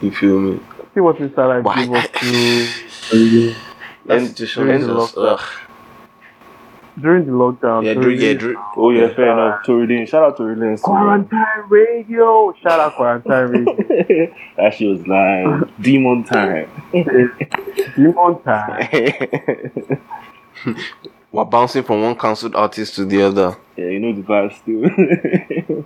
[0.00, 0.60] You feel me?
[0.94, 1.84] See what Insta live Why?
[1.84, 3.54] give us to
[4.06, 5.38] That And situation during the lockdown.
[5.38, 5.46] ugh.
[7.00, 7.84] during the lockdown.
[7.84, 9.64] Yeah, during during, yeah, during, Oh yeah, fair enough.
[9.66, 10.08] Toridin.
[10.08, 10.80] Shout out to Toridin.
[10.80, 12.52] Quarantine radio.
[12.62, 13.76] Shout out quarantine radio.
[14.56, 15.68] that shit was nice.
[15.80, 16.70] Demon time.
[17.96, 18.88] Demon time.
[21.32, 23.56] We're bouncing from one cancelled artist to the other.
[23.76, 24.82] yeah, you know the vibe still.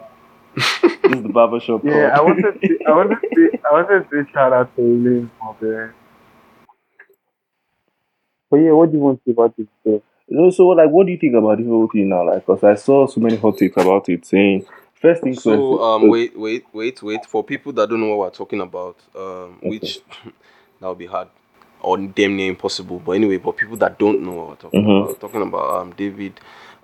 [0.55, 1.83] this is the barbershop.
[1.85, 5.31] Yeah, I wanted to, I wanted to, I wanted to say shout out to Lynn
[5.41, 5.95] for there.
[8.51, 9.67] But yeah, what do you want to say about this?
[9.85, 10.03] Though?
[10.29, 12.27] You know, so like, what do you think about the whole thing now?
[12.27, 15.83] Like, cause I saw so many hot takes about it, saying first things So, first.
[15.83, 17.27] um, uh, wait, wait, wait, wait.
[17.27, 20.01] For people that don't know what we're talking about, um, which
[20.81, 21.29] that would be hard
[21.83, 23.01] or damn near impossible.
[23.01, 24.87] But anyway, but people that don't know what we're talking Mhm.
[24.87, 26.41] about, talking about um David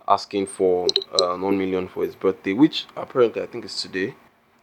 [0.08, 4.14] asking for uh, one million for his birthday, which apparently I think is today.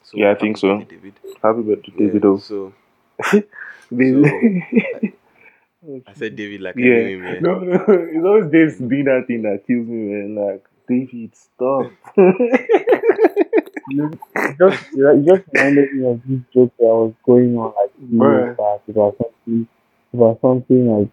[0.03, 0.87] So Yeah, I think so.
[0.89, 1.15] David.
[1.43, 2.25] Happy birthday, Yeah, David.
[2.25, 2.37] O.
[2.39, 2.73] So
[3.95, 4.65] Baby.
[6.07, 6.89] I said David like I yeah.
[6.89, 7.25] knew him.
[7.25, 7.41] Yeah.
[7.41, 10.35] No, no, it's always Dave's doing that thing that kills me, man.
[10.35, 11.93] Like, David, stop.
[13.87, 14.17] You
[14.59, 18.47] just, you just reminded me of this joke that was going on like two years
[18.57, 19.67] back about something,
[20.15, 21.10] about something like,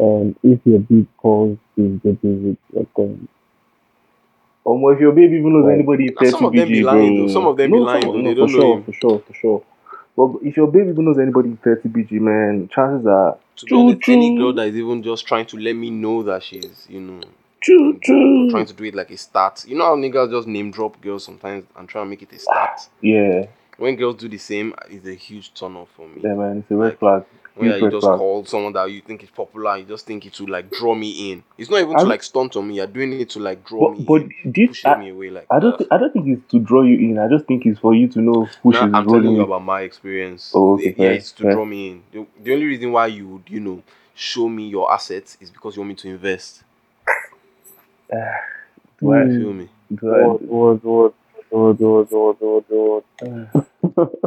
[0.00, 3.28] um, if your beat calls, is the David, like, um,
[4.66, 5.74] Um, if your baby even knows Right.
[5.74, 7.26] anybody Now, 30 some of them BG, be lying, though.
[7.28, 8.18] Some of them be lying, though.
[8.18, 8.84] no, They for don't know sure, him.
[8.84, 9.62] For sure, for sure.
[10.16, 14.08] But if your baby even knows anybody 30 BG, man, chances are To be honest,
[14.08, 17.20] any girl that is even just trying to let me know that she's, you know,
[17.62, 18.48] choo choo.
[18.50, 19.64] trying to do it like a start.
[19.66, 22.38] You know how niggas just name drop girls sometimes and try and make it a
[22.38, 22.80] start.
[23.00, 23.46] Yeah,
[23.78, 26.22] When girls do the same, it's a huge turn off for me.
[26.22, 27.24] yeah, man, it's a red Like, flag
[27.58, 30.48] where you, just call someone that you think is popular, you just think it will
[30.48, 31.42] like draw me in.
[31.56, 32.76] It's not even I to like stunt on me.
[32.76, 35.30] You're doing it to like draw but, me but in, this, me away.
[35.30, 37.18] Like I don't, th- I don't think it's to draw you in.
[37.18, 39.42] I just think it's for you to know who she's I'm telling you in.
[39.42, 40.52] about my experience.
[40.54, 41.52] Oh, okay, yeah, it's to fair.
[41.52, 42.02] draw me in.
[42.12, 43.82] The, the only reason why you would, you know,
[44.14, 46.62] show me your assets is because you want me to invest.
[49.00, 49.12] Do.
[49.12, 49.38] I hmm.
[49.38, 49.68] feel me?
[49.94, 50.22] Do I?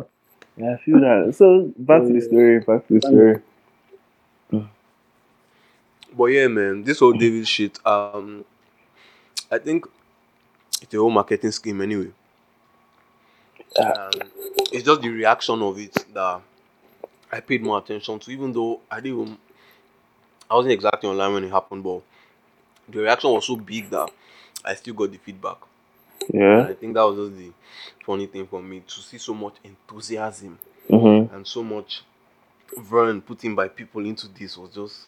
[0.58, 1.34] yeah, I feel that.
[1.36, 2.60] So back to the story.
[2.60, 3.42] Back to the story.
[6.14, 8.44] But yeah, man, this whole David shit, um,
[9.50, 9.86] I think
[10.82, 12.12] it's a whole marketing scheme anyway.
[13.80, 14.12] Um,
[14.74, 16.42] it's just the reaction of it that
[17.32, 19.38] I paid more attention to, even though I didn't even,
[20.50, 22.02] I wasn't exactly online when it happened, but
[22.90, 24.10] the reaction was so big that
[24.66, 25.58] I still got the feedback.
[26.34, 26.68] Yeah.
[26.70, 27.52] I think that was just the
[28.06, 31.34] funny thing for me to see so much enthusiasm Mm-hmm.
[31.36, 32.04] and so much
[32.78, 35.08] vern put in by people into this was just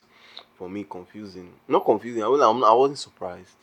[0.58, 1.54] for me confusing.
[1.68, 2.24] Not confusing.
[2.24, 3.58] I was I'm, I wasn't surprised.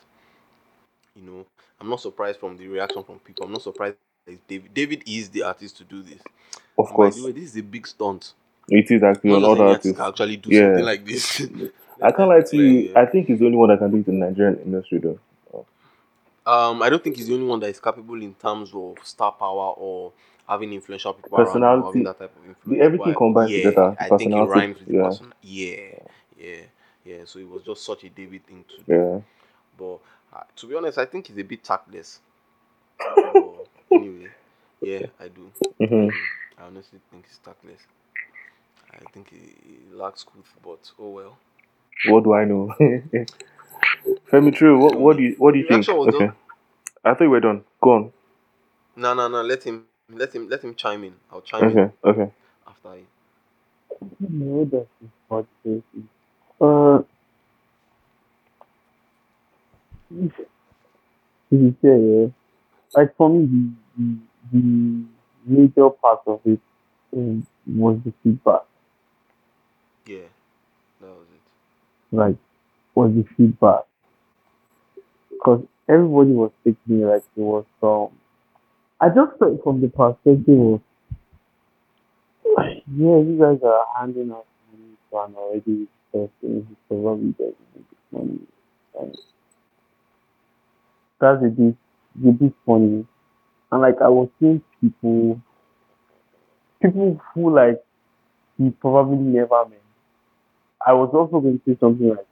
[1.15, 1.45] You know,
[1.79, 3.45] I'm not surprised from the reaction from people.
[3.45, 3.97] I'm not surprised.
[4.27, 6.21] that David David is the artist to do this.
[6.77, 8.33] Of And by course, the way, this is a big stunt.
[8.69, 10.59] it is actually Not on just other any artist actually do Yeah.
[10.61, 11.41] something like this.
[12.03, 12.91] I can't lie to you.
[12.91, 12.99] Yeah.
[13.01, 15.19] I think he's the only one that can do it in the Nigerian industry, though.
[16.45, 19.33] Um, I don't think he's the only one that is capable in terms of star
[19.33, 20.13] power or
[20.47, 21.85] having influential people around Personality.
[21.85, 22.83] having that type of influence.
[22.83, 25.01] Everything But combined yeah, together, I think it rhymes with yeah.
[25.01, 25.33] person.
[25.41, 25.99] Yeah,
[26.37, 26.63] yeah,
[27.05, 27.19] yeah.
[27.25, 28.85] So it was just such a David thing to do.
[28.87, 29.21] Yeah.
[29.77, 29.99] But
[30.33, 32.19] uh, to be honest, I think he's a bit tactless.
[33.93, 34.31] anyway,
[34.81, 35.51] yeah, I do.
[35.87, 36.09] hmm
[36.57, 37.81] I honestly think he's tactless.
[38.93, 41.37] I think he, he lacks truth, but oh well.
[42.09, 42.73] What do I know?
[44.31, 45.87] Femitrill, what, what do you what do you think?
[45.87, 46.11] reaction Okay.
[46.27, 46.35] done.
[47.03, 47.63] I thought we were done.
[47.83, 48.11] Go on.
[48.95, 49.41] No, no, no.
[49.41, 51.13] Let him, let him, let him chime in.
[51.31, 51.93] I'll chime in Okay.
[52.05, 52.31] Okay.
[52.67, 53.07] after him.
[54.19, 54.87] No, that's
[55.27, 56.03] what it is.
[56.61, 56.99] Uh,
[61.51, 62.27] yeah, yeah.
[62.95, 64.17] Like for me, the,
[64.53, 65.05] the, the
[65.45, 66.59] major part of it
[67.15, 68.61] um, was the feedback.
[70.05, 70.29] Yeah,
[71.01, 72.15] that was it.
[72.15, 72.35] Like,
[72.95, 73.81] was the feedback.
[75.41, 78.15] Because everybody was taking it like it was um.
[78.99, 80.81] I just felt from the perspective of,
[82.55, 86.31] yeah, you guys are handing out money to an already person
[86.67, 87.33] who's probably
[88.11, 88.39] money.
[88.99, 89.17] And
[91.19, 91.75] that's a bit,
[92.27, 93.07] a bit funny.
[93.71, 95.41] And like I was seeing people,
[96.79, 97.81] people who like
[98.59, 99.81] he probably never met.
[100.85, 102.27] I was also going to say something like,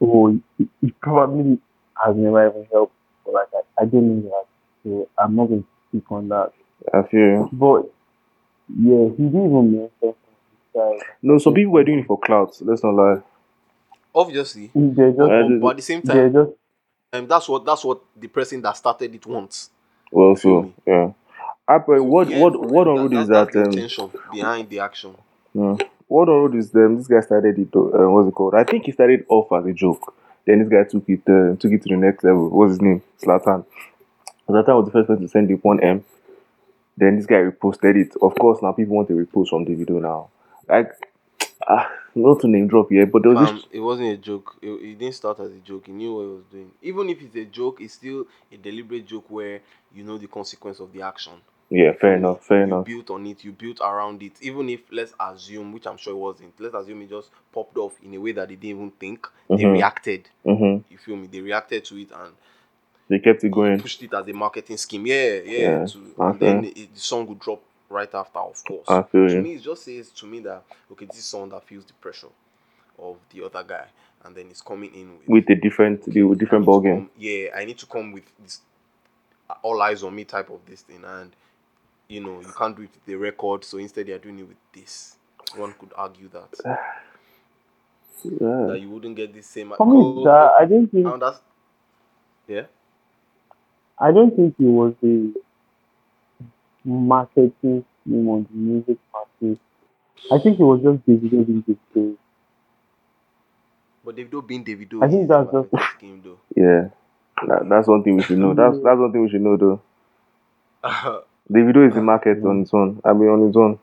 [0.00, 1.60] oh, he, he probably
[2.04, 4.46] has never even helped, but like I, I don't know that,
[4.84, 6.52] so I'm not going to speak on that.
[6.92, 7.50] I feel you.
[7.52, 7.90] But
[8.76, 10.14] yeah, he didn't even mention
[10.72, 10.98] from.
[11.22, 12.56] No, some people were doing it for clout.
[12.60, 13.22] Let's not lie.
[14.14, 16.50] Obviously, They're just, but, but at the same time, just
[17.12, 19.70] um, that's what that's what the person that started it wants.
[20.12, 21.12] Well, Feel so yeah.
[21.68, 24.10] I but what Yeah, what what on that- road is that's that the um intention
[24.30, 25.16] behind the action.
[25.56, 28.54] mm, what on road is um this guy started it uh, what's it called?
[28.54, 30.14] I think he started off as a joke.
[30.46, 32.50] Then this guy took it uh, took it to the next level.
[32.50, 33.02] What's his name?
[33.20, 33.64] Zlatan.
[34.48, 36.04] Zlatan was the first person to send the one M.
[36.96, 38.12] Then this guy reposted it.
[38.20, 40.28] Of course, now people want to repost from the video now.
[40.68, 40.92] Like,
[41.68, 43.66] ah, not to name drop here, but there was Fam, this.
[43.72, 44.56] it wasn't a joke.
[44.62, 45.86] It, it didn't start as a joke.
[45.86, 46.70] He knew what he was doing.
[46.82, 49.60] Even if it's a joke, it's still a deliberate joke where
[49.94, 51.32] you know the consequence of the action.
[51.70, 52.84] Yeah, fair enough, fair you enough.
[52.86, 54.32] built on it, you built around it.
[54.42, 57.94] Even if let's assume, which I'm sure it wasn't, let's assume it just popped off
[58.02, 59.26] in a way that they didn't even think.
[59.48, 59.72] They Mhm.
[59.72, 60.28] reacted.
[60.44, 60.92] Mm-hmm.
[60.92, 61.26] You feel me?
[61.26, 62.34] They reacted to it and
[63.08, 63.80] They kept it going.
[63.80, 65.06] pushed it as a marketing scheme.
[65.06, 65.58] Yeah, yeah.
[65.80, 68.88] Yeah, to, and then it, the song would drop right after, of course.
[68.88, 69.42] I feel to you.
[69.42, 70.62] me, it just says to me that
[70.92, 72.28] okay, this is someone that feels the pressure
[72.98, 73.86] of the other guy,
[74.24, 76.88] and then he's coming in with, With a different, the I different need ball to
[76.88, 76.96] game.
[76.96, 78.60] come- yeah, I need to come with this
[79.50, 81.30] uh, all eyes on me type of this thing, and
[82.08, 84.48] you know you can't do it with the record, so instead they are doing it
[84.48, 85.16] with this.
[85.56, 86.48] One could argue that
[88.24, 88.66] Yeah.
[88.68, 89.72] that you wouldn't get the same.
[89.76, 91.06] for me, oh, that, I don't think
[92.48, 92.62] yeah.
[93.98, 95.34] I don't think it was the
[96.84, 99.58] marketing scheme on the music market.
[100.32, 102.16] I think it was just Davido being Davido.
[104.04, 106.38] But Davido being Davido, I think that's just- scheme though.
[106.56, 106.88] Yeah.
[107.46, 108.54] That, that's one thing we should know.
[108.54, 109.80] That's that's one thing we should know though.
[111.50, 113.00] Davido is the market on its own.
[113.04, 113.78] I mean on its own.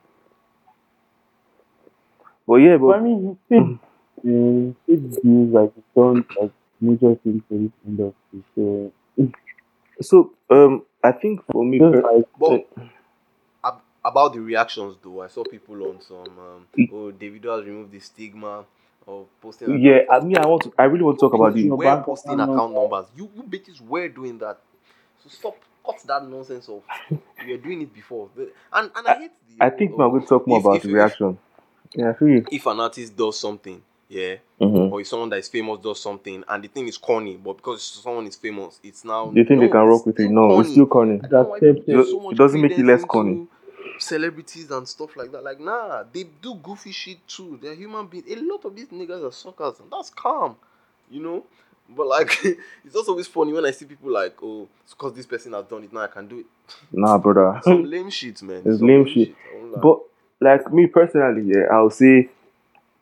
[2.48, 3.80] But yeah, But I but mean, he paid,
[4.26, 6.52] uh, he paid views like he's done like
[6.82, 8.44] major things for this industry.
[8.56, 8.94] So
[10.02, 12.68] so um I think for me just But
[13.64, 17.92] ab- about the reactions though, I saw people on some um, oh Davido has removed
[17.92, 18.66] the stigma
[19.08, 19.76] of posting.
[19.80, 21.84] yeah, I mean I want to I really want to talk about you the were
[21.84, 23.08] bank posting account account numbers.
[23.16, 24.60] You you bitches were doing that.
[25.24, 26.84] So stop cut that nonsense of
[27.46, 28.30] you were doing it before.
[28.36, 30.76] The- And and I, hate the I think we're going to talk more if- about
[30.78, 31.38] if- the reaction.
[31.94, 32.46] Yeah, I feel you.
[32.52, 34.94] If an artist does something, yeah, Mm-hmm.
[34.94, 37.82] or if someone that is famous does something and the thing is corny, but because
[37.84, 40.30] someone is famous, it's now Do you think they can rock with it?
[40.30, 40.60] No, corny.
[40.62, 41.16] it's still corny.
[41.24, 42.08] I don't know why That's it.
[42.08, 43.48] so It doesn't make it less corny.
[44.00, 45.44] Celebrities and stuff like that.
[45.44, 47.60] Like, nah, they do goofy shit too.
[47.62, 48.26] They're human beings.
[48.32, 50.56] A lot of these niggas are suckers, and that's calm,
[51.10, 51.44] you know.
[51.96, 52.38] But like,
[52.86, 55.84] it's also always funny when I see people like, oh, because this person has done
[55.84, 56.46] it, now I can do it.
[56.92, 57.60] Nah, brother.
[57.64, 58.62] Some lame shit, man.
[58.66, 59.36] It's Some lame shit.
[59.54, 59.80] I.
[59.80, 60.00] But
[60.40, 62.30] like me personally, yeah, I'll say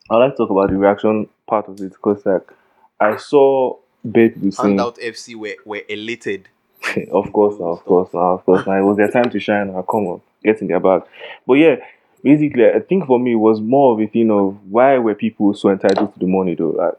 [0.09, 2.51] I like to talk about the reaction part of it because like
[2.99, 6.49] I saw bad people saying, Handout FC were, were elated.
[7.11, 9.71] of course, now, of course, now, of course, now it was their time to shine.
[9.73, 11.03] Now, come on, get in their bag.
[11.45, 11.75] But yeah,
[12.23, 15.53] basically, I think for me it was more of a thing of why were people
[15.53, 16.69] so entitled to the money though?
[16.69, 16.93] Like,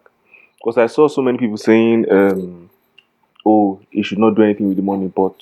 [0.61, 2.71] because I saw so many people saying, um,
[3.45, 5.35] "Oh, you should not do anything with the money, but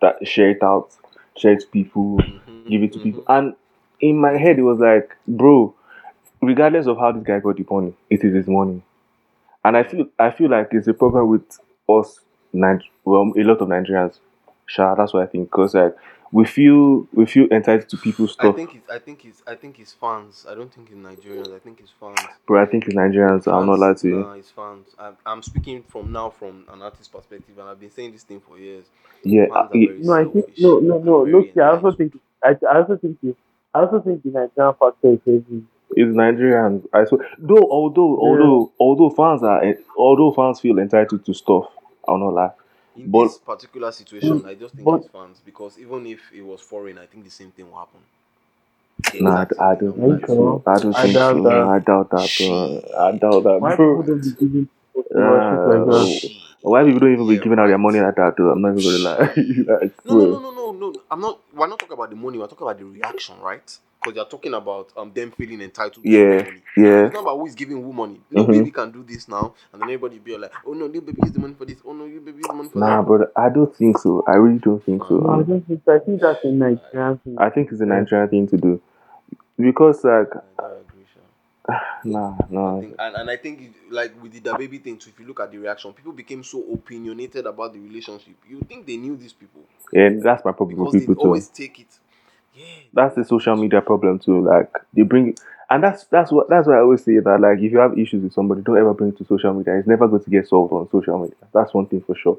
[0.00, 0.90] that share it out,
[1.36, 3.24] share it to people." Mhm, give it to people.
[3.28, 3.54] And
[4.00, 5.74] in my head, it was like, bro,
[6.42, 8.82] regardless of how this guy got the money, it is his money.
[9.64, 11.58] And I feel, I feel like it's a problem with
[11.88, 12.20] us,
[13.04, 14.18] well, a lot of Nigerians.
[14.66, 15.50] Sure, that's what I think.
[15.50, 15.94] Cause like
[16.34, 18.46] we feel, we feel entitled to people's stuff.
[18.46, 18.56] I stuff.
[18.56, 20.44] think it's I think it's I think it's fans.
[20.50, 21.54] I don't think it's Nigerians.
[21.54, 22.18] I think it's fans.
[22.44, 23.46] Bro, I think it's Nigerians.
[23.46, 24.18] I'm not lying to you.
[24.18, 24.88] Nah, it's fans.
[24.98, 28.40] I'm, I'm speaking from now from an artist perspective, and I've been saying this thing
[28.40, 28.86] for years.
[29.22, 31.24] Yeah, yeah, very no, I think no, no, no.
[31.24, 33.36] Look, I also think I, I also think it,
[33.72, 35.62] I also think the Nigerian factor is heavy.
[35.90, 36.84] it's Nigerians.
[36.92, 37.28] I swear.
[37.38, 39.62] Though, although, although, although fans are,
[39.96, 41.66] although fans feel entitled to stuff,
[42.08, 42.50] I'll not lie.
[42.96, 46.20] In But- this particular situation, mm, I just think but- it's fans because even if
[46.32, 48.00] it was foreign, I think the same thing will happen.
[49.20, 50.00] Nah, Exact I, I don't.
[50.00, 50.62] Are you think so.
[50.66, 51.42] I don't I think doubt so.
[51.44, 51.52] that.
[51.68, 52.82] I doubt that, bro.
[52.98, 54.02] I doubt that, Why bro.
[54.02, 54.68] people don't be giving
[55.50, 55.88] people like.
[55.88, 56.06] Uh,
[56.62, 57.80] why people don't even be Yeah, giving out their right.
[57.80, 58.50] money like that though?
[58.50, 59.32] I'm not even gonna lie.
[59.86, 61.00] I No, no, no, no, no, no.
[61.10, 61.40] I'm not.
[61.54, 62.38] We're not talking about the money.
[62.38, 63.78] We're talking about the reaction, right?
[64.04, 65.94] Because you're talking about um them feeling entitled.
[65.94, 66.60] to Yeah, money.
[66.76, 67.04] yeah.
[67.06, 68.20] It's not about who is giving who money.
[68.30, 68.52] Little Mhm.
[68.52, 71.32] baby can do this now, and then everybody be like, "Oh no, little baby use
[71.32, 71.78] the money for this.
[71.84, 74.22] Oh no, little baby use the money for Nah, that." brother, I don't think so.
[74.28, 75.18] I really don't think so.
[75.20, 77.36] No, I don't think I think that's a Nigerian thing.
[77.38, 78.80] I think it's a Nigerian thing to do
[79.58, 81.20] because like I agree, Sha.
[82.04, 82.80] nah, I nah.
[82.80, 85.40] think, and, and I think it, like with the DaBaby thing, too, if you look
[85.40, 88.34] at the reaction, people became so opinionated about the relationship.
[88.48, 91.22] You think they knew these people Yeah, that's my problem with because they people too.
[91.22, 91.86] always take it.
[92.92, 94.42] That's the social media problem too.
[94.44, 95.36] Like they bring,
[95.70, 98.22] and that's that's what that's why I always say that like if you have issues
[98.22, 99.76] with somebody, don't ever bring it to social media.
[99.76, 101.36] It's never going to get solved on social media.
[101.52, 102.38] That's one thing for sure.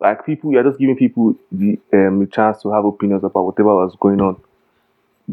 [0.00, 3.74] Like people, you're just giving people the um the chance to have opinions about whatever
[3.76, 4.36] was going on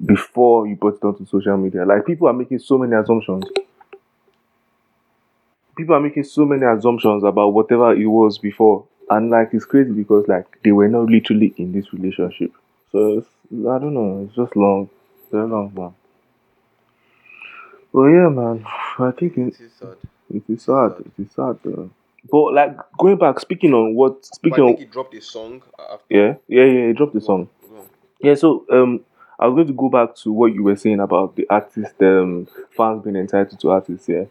[0.06, 1.86] before you brought it onto social media.
[1.86, 3.46] Like people are making so many assumptions.
[5.78, 9.92] People are making so many assumptions about whatever it was before, and like it's crazy
[9.92, 12.52] because like they were not literally in this relationship.
[12.94, 14.24] So it's, I don't know.
[14.26, 14.90] It's just long,
[15.32, 15.96] very long one.
[17.92, 18.66] Well, yeah, man.
[19.00, 19.98] I think it, it is sad.
[20.34, 20.94] it is sad.
[21.00, 21.58] It is sad.
[21.64, 21.90] Though.
[22.32, 25.22] But like going back, speaking on what, But speaking I on think he dropped a
[25.22, 26.06] song after.
[26.10, 26.88] yeah, yeah, yeah.
[26.88, 27.50] He dropped the song.
[27.70, 27.86] Go on.
[28.22, 29.02] Yeah, so um,
[29.40, 32.48] I was going to go back to what you were saying about the artist um
[32.78, 34.08] fans being entitled to artists.
[34.08, 34.26] Yeah,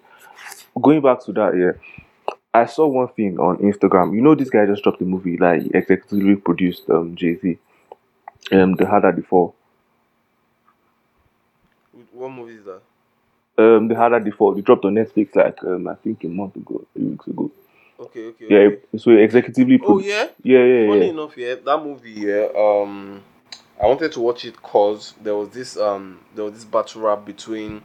[0.80, 4.14] going back to that, yeah, I saw one thing on Instagram.
[4.14, 7.58] You know, this guy just dropped a movie like executively produced um Jay Z,
[8.51, 9.55] um, the Harder They Fall.
[12.12, 12.80] What movie is that?
[13.59, 14.55] Um, the Harder They Fall.
[14.55, 17.51] They dropped on Netflix like um I think a month ago, three weeks ago.
[18.01, 18.47] Okay, okay.
[18.49, 18.99] Yeah, okay.
[18.99, 19.78] so executively.
[19.84, 20.28] Oh yeah.
[20.43, 21.11] yeah, yeah, Funny yeah.
[21.11, 22.49] enough, yeah, that movie, yeah.
[22.57, 23.22] Um,
[23.80, 27.24] I wanted to watch it cause there was this um there was this battle rap
[27.24, 27.82] between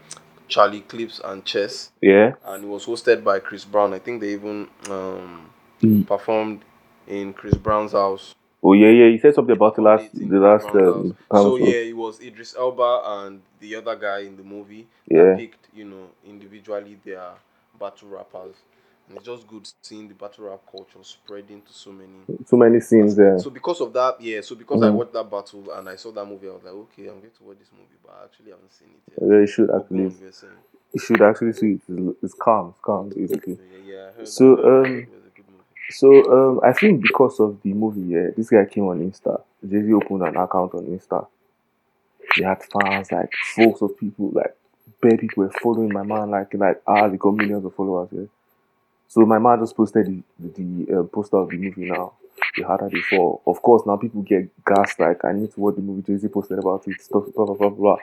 [0.47, 3.93] Charlie Clips and Chess, Yeah, and it was hosted by Chris Brown.
[3.93, 5.49] I think they even um
[5.83, 6.07] Mm.
[6.07, 6.61] performed
[7.05, 8.33] in Chris Brown's house.
[8.63, 9.09] Oh yeah, yeah.
[9.11, 11.15] He said something about the last, the last um.
[11.31, 14.87] So yeah, it was Idris Elba and the other guy in the movie.
[15.07, 15.35] Yeah.
[15.35, 17.31] picked you know individually their
[17.79, 18.55] battle rappers,
[19.07, 22.09] and it's just good seeing the battle rap culture spreading to so many.
[22.45, 23.39] So many scenes there.
[23.39, 24.41] So because of that, yeah.
[24.41, 24.95] So because I Mhm.
[24.95, 27.43] watched that battle and I saw that movie, I was like, okay, I'm going to
[27.43, 29.29] watch this movie, but I actually haven't seen it yet.
[29.29, 30.03] Yeah, you should actually.
[30.03, 30.53] you were saying.
[30.93, 31.81] You should actually see it.
[31.87, 32.69] It's, it's calm.
[32.69, 33.59] It's calm, basically.
[33.85, 34.09] Yeah, yeah.
[34.09, 35.07] I heard So, um,
[35.89, 39.41] So um, I think because of the movie, yeah, this guy came on Insta.
[39.67, 41.27] Jay Z opened an account on Insta.
[42.35, 44.55] He had fans, like folks of people, like
[45.01, 48.09] bare people were following my man, like like ah, they got millions of followers.
[48.11, 48.25] Yeah.
[49.07, 52.13] So my man just posted the the uh, poster of the movie now.
[52.55, 53.39] They had that before.
[53.47, 54.99] Of course, now people get gassed.
[54.99, 56.01] Like I need to watch the movie.
[56.01, 57.01] Jay Z posted about it.
[57.01, 57.23] Stuff.
[57.33, 57.97] Blah blah blah blah.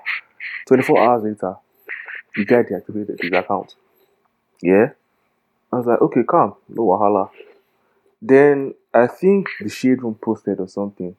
[0.66, 1.56] Twenty four hours later,
[2.34, 3.74] the guy deactivated his account.
[4.62, 4.92] Yeah.
[5.70, 7.30] I was like, okay, calm, no wahala.
[8.26, 11.14] Then I think the shade room posted or something,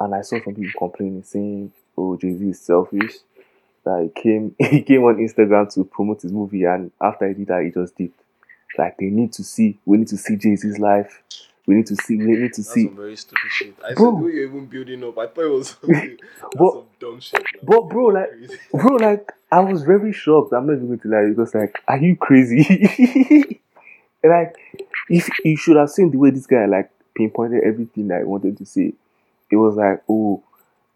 [0.00, 3.16] and I saw some people complaining, saying, "Oh, Jay Z is selfish."
[3.84, 7.48] That he came, he came on Instagram to promote his movie, and after he did
[7.48, 8.18] that, he just dipped.
[8.78, 11.22] Like they need to see, we need to see Jay Z's life.
[11.66, 12.84] We need to see, we need to That's see.
[12.86, 13.74] some very stupid shit.
[13.84, 14.22] I Bro.
[14.22, 15.18] said you're even building up.
[15.18, 15.76] I thought it was
[16.56, 17.42] But- some dumb shit.
[17.42, 17.62] man.
[17.64, 18.30] but bro, like-.
[18.72, 20.54] Bro, like I was very shocked.
[20.54, 21.28] I'm not even going to lie.
[21.28, 23.60] Because like, are you crazy?
[24.24, 24.56] like,
[25.08, 28.56] if you should have seen the way this guy like pinpointed everything that I wanted
[28.58, 28.92] to say.
[29.50, 30.42] It was like, oh,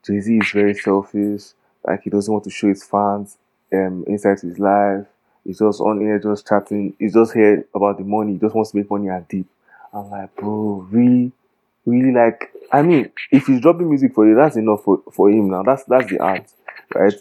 [0.07, 1.43] Jay Z is very selfish.
[1.87, 3.39] Like he doesn't want to show his fans
[3.73, 5.07] um to his life.
[5.45, 6.95] He's just on here, just chatting.
[6.99, 8.35] He's just here about the money.
[8.35, 9.47] He just wants to make money and deep.
[9.93, 11.33] I'm like, bro, really,
[11.85, 12.53] really like.
[12.71, 15.63] I mean, if he's dropping music for you, that's enough for, for him now.
[15.63, 16.47] That's that's the art,
[16.95, 17.15] right?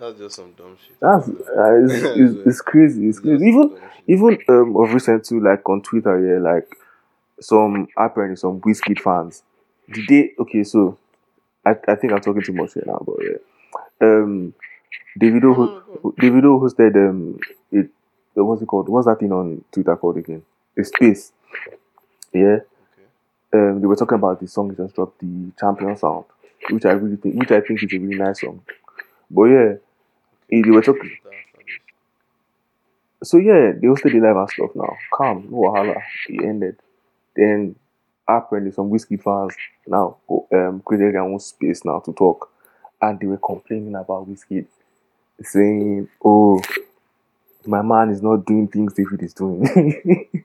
[0.00, 0.96] That's just some dumb shit.
[1.00, 3.08] That's uh, it's, it's, it's crazy.
[3.08, 3.44] It's crazy.
[3.46, 3.78] Even
[4.08, 6.68] even um of recent too, like on Twitter, yeah, like
[7.40, 9.42] some apparently some Wizkid fans.
[9.92, 10.64] Did they okay?
[10.64, 10.98] So
[11.66, 13.38] I I think I'm talking too much here now, but yeah.
[14.02, 14.54] Um,
[15.20, 17.40] Davido No, ho- no, no, go Davido hosted um
[17.72, 17.90] it
[18.38, 18.88] uh, what's it called?
[18.88, 20.42] What's that thing on Twitter called again?
[20.78, 21.32] A space.
[22.32, 22.60] Yeah.
[22.92, 23.08] Okay.
[23.52, 26.24] Um, they were talking about the song he just dropped, the Champion Sound,
[26.70, 28.62] which I really think, which I think is a really nice song.
[29.30, 29.74] But yeah,
[30.50, 31.10] they were talking.
[33.22, 34.96] So yeah, they hosted the live and stuff now.
[35.12, 36.00] Calm, no wahala.
[36.28, 36.76] It ended.
[37.36, 37.76] Then
[38.28, 39.54] apparently some Wizkid fans
[39.86, 40.16] now
[40.52, 42.50] um created their own space now to talk.
[43.02, 44.66] And they were complaining about Wizkid,
[45.42, 46.62] saying, Oh,
[47.66, 49.60] my man is not doing things David is doing.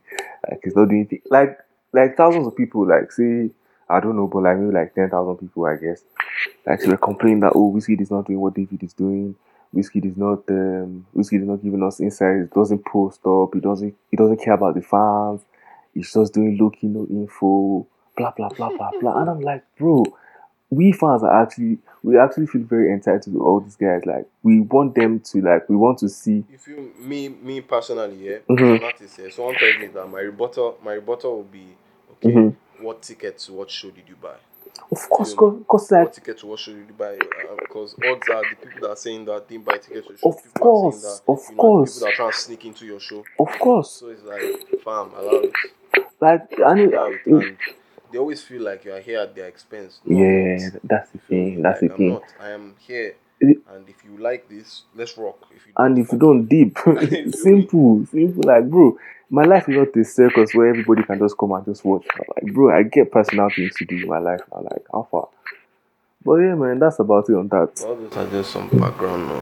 [0.50, 1.58] like he's not doing things like
[1.94, 3.50] like thousands of people, like say
[3.90, 6.02] I don't know, but like maybe like ten thousand people I guess.
[6.66, 9.36] Like they were complaining that oh Wizkid is not doing what David is doing.
[9.74, 12.42] Wizkid is not um Wizkid is not giving us insight.
[12.42, 13.54] He doesn't post up.
[13.54, 15.42] He doesn't he doesn't care about the fans.
[15.94, 17.88] he's just doing key, no info,
[18.18, 19.20] blah blah blah blah blah.
[19.20, 20.04] And I'm like, bro,
[20.70, 24.06] we fans are actually we actually feel very entitled to all these guys.
[24.06, 28.18] Like we want them to like we want to see If you me me personally,
[28.30, 28.84] yeah, Mhm.
[29.02, 31.68] as yeah, someone tells me that my rebuttal my rebuttal will be
[32.14, 32.30] okay.
[32.30, 32.56] Mhm.
[32.82, 33.50] What tickets?
[33.50, 34.36] what show did you buy?
[34.92, 37.14] Of course cause, cause like ticket to what show did you buy?
[37.16, 40.20] Uh, because odds are the people that are saying that didn't buy tickets to the
[40.20, 40.30] show.
[40.30, 41.94] Of people course, that, of you know, course.
[41.96, 43.24] people that are trying to sneak into your show.
[43.40, 44.42] of course So it's like,
[44.84, 45.54] fam, allow it.
[46.22, 46.76] like Allow
[47.12, 47.26] it.
[47.26, 47.48] Mm.
[47.48, 47.58] And
[48.12, 50.00] they always feel like you are here at their expense.
[50.06, 52.24] No, yeah that's the thing that's the Like, I'm thing not.
[52.40, 53.16] I am here.
[53.42, 55.38] And if you like this, let's rock.
[55.56, 56.78] If you and if you don't deep
[57.34, 58.98] simple simple like bro
[59.30, 62.06] my life is not a circus where everybody can just come and just watch.
[62.18, 65.30] Like bro i get personal things to do in my life now like how far?
[66.24, 67.84] But yeah man that's about it on that.
[67.86, 69.42] All those are just some background noise.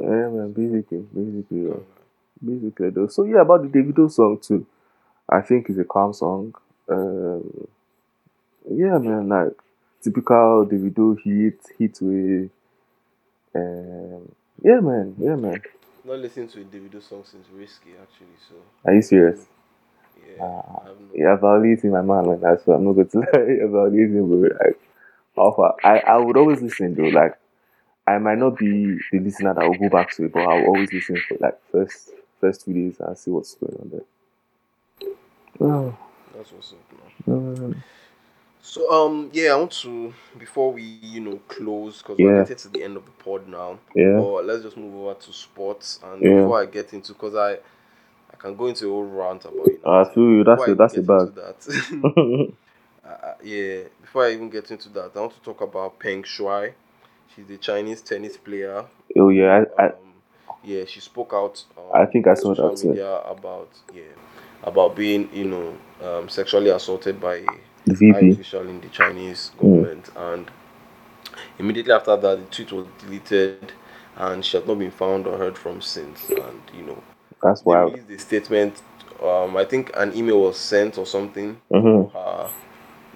[0.00, 1.80] yeah man basically basically yeah.
[2.44, 3.08] basically though.
[3.08, 4.66] So yeah about the davido song too.
[5.28, 6.54] I think it's a calm song.
[6.88, 7.68] Um
[8.70, 9.56] yeah man like
[10.02, 12.50] typical davido hit hit with
[13.54, 15.62] um yeah man yeah man
[16.04, 18.36] Not listening to a Davido song since Risky, actually.
[18.48, 19.46] So are you serious
[20.16, 20.44] yeah,
[20.84, 21.06] I have no.
[21.14, 23.26] Yeah, evaluating my man like that, so I'm not going to lie.
[23.34, 24.80] Evaluating, but like,
[25.56, 25.74] far?
[25.84, 27.08] I, I would always listen though.
[27.08, 27.38] Like,
[28.06, 30.92] I might not be the listener that will go back to it, but I'll always
[30.92, 34.20] listen for like first first two days and see what's going on there.
[35.68, 35.96] Oh,
[36.34, 36.78] That's what's up
[37.26, 37.34] now.
[37.34, 37.84] um,
[38.64, 42.26] So um yeah, I want to before we you know close because Yeah.
[42.28, 43.78] we're getting to the end of the pod now.
[43.94, 46.42] yeah, But let's just move over to sports and Yeah.
[46.42, 49.80] before I get into because I I can go into a whole rant about you.
[49.84, 50.44] I feel you.
[50.44, 50.74] That's Before I it.
[50.74, 51.20] even That's get it bad.
[51.20, 52.56] into that,
[53.44, 53.82] yeah.
[54.00, 56.72] Before I even get into that, I want to talk about Peng Shuai.
[57.34, 58.84] She's a Chinese tennis player.
[59.18, 59.92] oh yeah, I, I um,
[60.64, 61.64] yeah, she spoke out.
[61.76, 62.88] Um, I think I on saw social that too.
[62.90, 64.02] media about yeah
[64.64, 67.44] about being you know um, sexually assaulted by
[67.86, 68.30] the VP.
[68.32, 70.50] official in the Chinese government, and
[71.58, 73.72] immediately after that, the tweet was deleted,
[74.16, 76.30] and she has not been found or heard from since.
[76.30, 77.02] And you know,
[77.42, 77.92] That's wild.
[77.94, 78.82] released a statement.
[79.22, 82.12] Um, I think an email was sent or something Mhm.
[82.12, 82.50] her,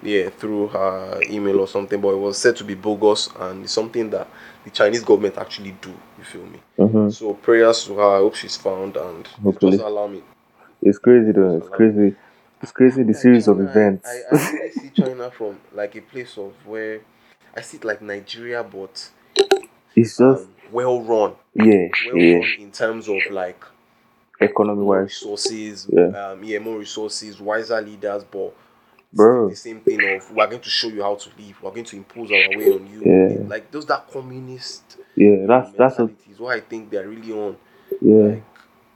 [0.03, 3.73] yeah, through her email or something, but it was said to be bogus and it's
[3.73, 4.27] something that
[4.63, 5.93] the Chinese government actually do.
[6.17, 6.59] You feel me?
[6.77, 8.15] hmm So prayers to her.
[8.15, 9.77] I hope she's found and Hopefully.
[9.77, 10.23] just allow me.
[10.81, 11.57] It's crazy though.
[11.57, 12.15] It's crazy.
[12.61, 13.03] It's crazy.
[13.03, 14.07] The series of events.
[14.09, 17.01] I, I really see China from like a place of where
[17.55, 19.09] I see it like Nigeria, but
[19.95, 22.35] It's just um, well run, yeah, well yeah.
[22.37, 23.63] run in terms of like
[24.39, 26.07] economy wise resources, Yeah.
[26.31, 28.53] um, yeah, more resources, wiser leaders, but
[29.13, 29.49] Bro.
[29.49, 31.95] the same thing of we're going to show you how to live, we're going to
[31.97, 33.01] impose our way on you.
[33.05, 33.47] Yeah.
[33.47, 35.45] Like those that communist yeah.
[35.47, 36.07] That's that's what.
[36.09, 37.57] mentality is what I think they're really on.
[38.01, 38.15] Yeah.
[38.15, 38.43] Like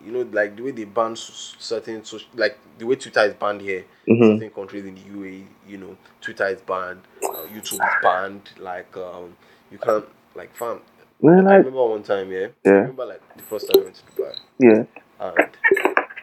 [0.06, 3.62] you know, like the way they ban certain social, like the way Twitter is banned
[3.62, 4.34] here, Mhm.
[4.36, 8.50] certain countries in the UAE, you know, Twitter is banned, uh, YouTube is banned.
[8.60, 9.36] Like um,
[9.72, 10.82] you can't like fam.
[11.22, 12.48] Man, I remember one time, yeah.
[12.66, 12.72] Yeah.
[12.72, 14.84] I remember like the first time I went to Dubai yeah.
[15.20, 15.50] and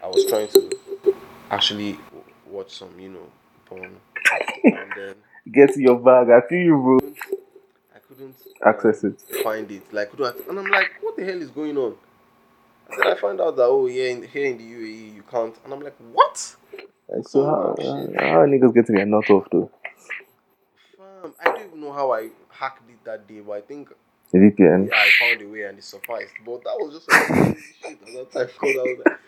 [0.03, 0.71] I was trying to
[1.51, 1.99] actually
[2.51, 3.27] watch some, you know,
[3.67, 3.97] porn,
[4.65, 5.15] and then
[5.51, 6.29] Get your bag.
[6.31, 6.99] I feel you, bro.
[7.95, 9.21] I couldn't um, Access it.
[9.43, 9.83] find it.
[9.93, 11.95] Like, and I'm like, what the hell is going on?
[12.91, 15.55] And then I find out that oh yeah, in, here in the UAE you can't,
[15.65, 16.57] and I'm like, what?
[17.09, 19.71] Like, so how, how, how niggas get to get knocked off though?
[20.97, 23.89] Fam, I don't even know how I hacked it that day, but I think
[24.33, 24.89] The VPN.
[24.89, 26.35] yeah, I found a way and it sufficed.
[26.45, 29.19] But that was just like shit at that time because I was like,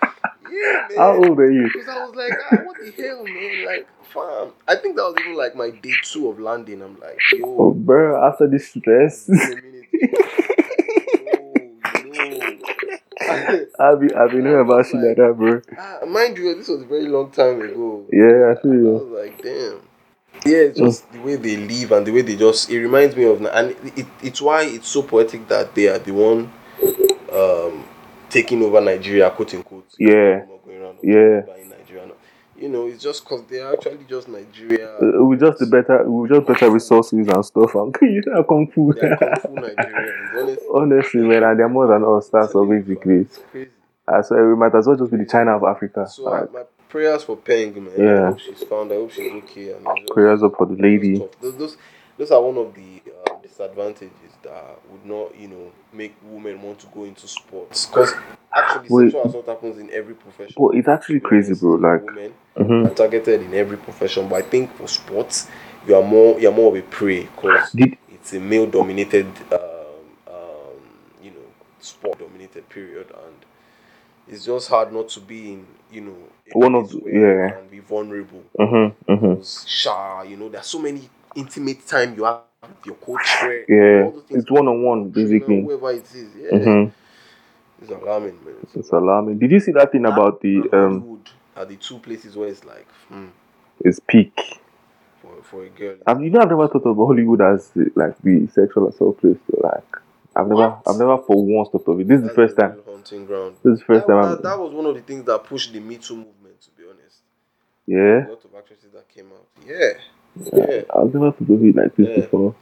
[0.50, 0.98] yeah, man.
[0.98, 1.70] How old are you?
[1.72, 3.64] Because I was like, ah, what the hell, man?
[3.66, 4.52] Like, fam.
[4.68, 6.82] I think that was even like my day two of landing.
[6.82, 9.86] I'm like, yo, Oh, bro, after this stress, wait a minute.
[11.24, 11.54] Yo,
[13.80, 15.62] I've been, I've been hearing about shit like that, bro.
[15.78, 18.06] Ah, mind you, this was a very long time ago.
[18.12, 19.80] Yeah, I feel I was like, damn.
[20.46, 22.70] Yeah, it's just the way they live and the way they just.
[22.70, 25.98] It reminds me of, and it, it, it's why it's so poetic that they are
[25.98, 26.52] the one
[27.32, 27.84] um,
[28.30, 29.86] taking over Nigeria, quote unquote.
[29.98, 30.44] Yeah.
[31.02, 31.42] Yeah.
[32.60, 32.82] Buying Nigeria.
[32.82, 32.84] no.
[32.84, 34.96] You know, it's just because they are actually just Nigeria.
[34.98, 37.74] Uh, we just the better, we just better resources and stuff.
[37.74, 38.92] And you know, kung fu.
[38.92, 40.34] Kung fu Nigerians.
[40.40, 42.28] Honestly, Honestly, man, and they're more than us.
[42.28, 43.14] That's all basically.
[43.16, 43.70] It's crazy.
[44.08, 46.08] I swear, we might as well just be the China of Africa.
[46.08, 47.92] So uh, my prayers for Peng, man.
[47.96, 48.22] Yeah.
[48.22, 48.92] I hope she's found.
[48.92, 49.72] I hope she's okay.
[49.72, 51.18] And prayers up for the lady.
[51.40, 51.76] Those, those,
[52.18, 53.02] those, are one of the
[53.50, 57.86] disadvantages that would not, you know, make women want to go into sports.
[57.86, 58.12] Because
[58.54, 59.12] actually, Wait.
[59.12, 60.54] sexual assault happens in every profession.
[60.56, 61.74] But it's actually crazy, bro.
[61.74, 62.86] Like, women mhm.
[62.90, 64.28] are targeted in every profession.
[64.28, 65.48] But I think for sports,
[65.86, 69.60] you are more, you're more of a prey because Did it's a male-dominated, um,
[70.28, 70.78] um,
[71.22, 71.46] you know,
[71.80, 73.34] sport-dominated period, and
[74.28, 76.16] it's just hard not to be in, you know,
[76.52, 77.58] One of the- yeah.
[77.58, 78.42] and be vulnerable.
[78.58, 79.12] Mm-hmm.
[79.12, 79.42] Mm-hmm.
[79.66, 82.40] Sha, you know, there's so many intimate time you have
[82.84, 83.20] your coach.
[83.68, 85.62] Yeah, all it's one-on-one, trainer, basically.
[85.62, 86.90] Whoever it is, yeah, Mm-hmm.
[87.82, 88.54] it's alarming, man.
[88.74, 89.38] It's alarming.
[89.38, 91.22] Did you see that thing about the um?
[91.56, 93.26] Are the two places where it's like, hmm,
[93.80, 94.60] It's peak.
[95.20, 95.96] for for a girl.
[96.06, 99.36] I've, you know, I've never thought of Hollywood as like the sexual assault place.
[99.50, 99.84] So, like,
[100.36, 100.82] I've never, What?
[100.86, 102.08] I've never for once thought of it.
[102.08, 102.78] This is the first time.
[102.86, 103.56] hunting ground.
[103.64, 104.30] This is the first that, time.
[104.30, 106.60] that, that was one of the things that pushed the Me Too movement.
[106.62, 107.18] To be honest,
[107.86, 109.46] yeah, a lot of actresses that came out.
[109.66, 109.94] Yeah,
[110.36, 110.82] yeah.
[110.96, 112.16] I've never of it like this Yeah.
[112.16, 112.54] before.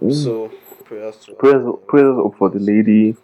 [0.00, 0.24] Mm.
[0.24, 0.52] So
[0.84, 3.16] prayers to prayers, prayers up for the lady.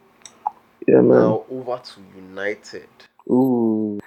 [0.86, 1.08] Yeah, man.
[1.08, 2.88] Now over to United.
[3.30, 4.00] Ooh,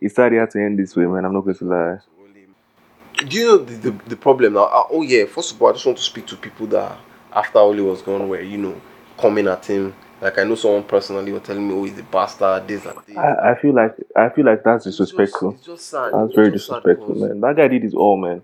[0.00, 1.24] it's sad had to end this way, man.
[1.24, 1.98] I'm not going to lie.
[3.16, 4.64] Do you know the, the, the problem now?
[4.64, 6.98] Uh, oh yeah, first of all, I just want to speak to people that
[7.32, 8.80] after Ole was gone were you know
[9.18, 9.94] coming at him.
[10.24, 13.16] Like I know someone personally was telling me, "Oh, he's a bastard." This and this.
[13.16, 15.50] I, I feel like I feel like that's It's just- disrespectful.
[15.52, 16.12] It's just sad.
[16.14, 17.40] That's It's very disrespectful, because- man.
[17.42, 18.42] That guy did his all, man.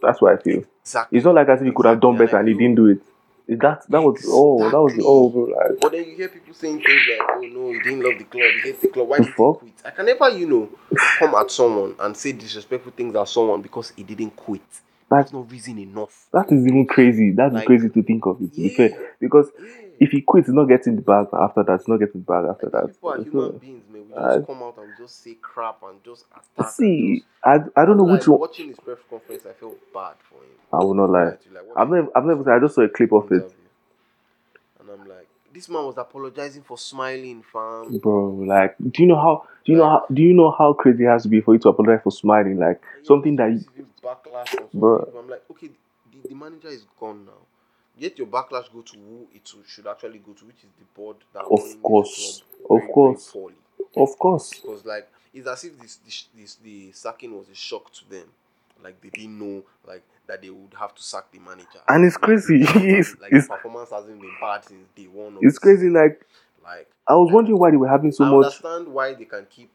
[0.00, 0.62] That's what I feel.
[0.82, 1.18] Exactly.
[1.18, 3.00] It's not like as if he could have done better and he didn't do it.
[3.60, 4.60] That that was all.
[4.70, 5.06] That was Exactly.
[5.08, 5.42] all, bro.
[5.46, 8.24] Like, But then you hear people saying things like, "Oh no, he didn't love the
[8.24, 8.50] club.
[8.62, 9.08] He hates the club.
[9.08, 10.68] Why did he quit?" I can never, you know,
[11.18, 14.60] come at someone and say disrespectful things at someone because he didn't quit.
[15.10, 16.28] That's That's- not reason enough.
[16.32, 17.32] that is even crazy.
[17.32, 18.40] That is Like- crazy to think of.
[18.40, 18.88] It, Yeah.
[19.18, 19.66] because Yeah.
[20.00, 21.78] If he quits, he's not getting the bag after that.
[21.80, 22.86] He's not getting the bag after that.
[22.88, 24.02] people are So, human beings, man.
[24.08, 26.70] We just I- come out and we just say crap and just attack.
[26.70, 28.40] see, just- I I don't know like, which one.
[28.40, 30.50] Watching his press conference, I felt bad for him.
[30.72, 31.24] I will not lie.
[31.24, 31.40] Like,
[31.76, 32.52] I've never, I've never.
[32.52, 33.52] I just saw a clip of it,
[34.80, 37.98] And I'm like, this man was apologizing for smiling, fam.
[37.98, 38.30] bro.
[38.46, 39.44] Like, do you know how?
[39.64, 40.06] Do you know how?
[40.12, 42.58] Do you know how crazy it has to be for you to apologize for smiling?
[42.58, 45.12] Like something that you, backlash Bro.
[45.18, 45.70] I'm like, okay,
[46.12, 47.32] the, the manager is gone now.
[47.98, 51.16] Yet your backlash go to who it should- actually go to, which is the board
[51.32, 52.42] that Of course.
[52.70, 53.32] Of very, course.
[53.32, 53.54] very
[53.96, 57.92] of course, Because like it's as if this, this this the sacking was a shock
[57.92, 58.28] to them.
[58.82, 61.80] Like they didn't know like that they would have to sack the manager.
[61.88, 62.62] And it's crazy.
[62.64, 65.36] like, It's- like it's- the performance hasn't been bad since day one.
[65.36, 65.88] of it's the crazy.
[65.90, 66.24] Like
[66.62, 68.34] like I was wondering why they were having so I much.
[68.34, 69.70] I understand why they can keep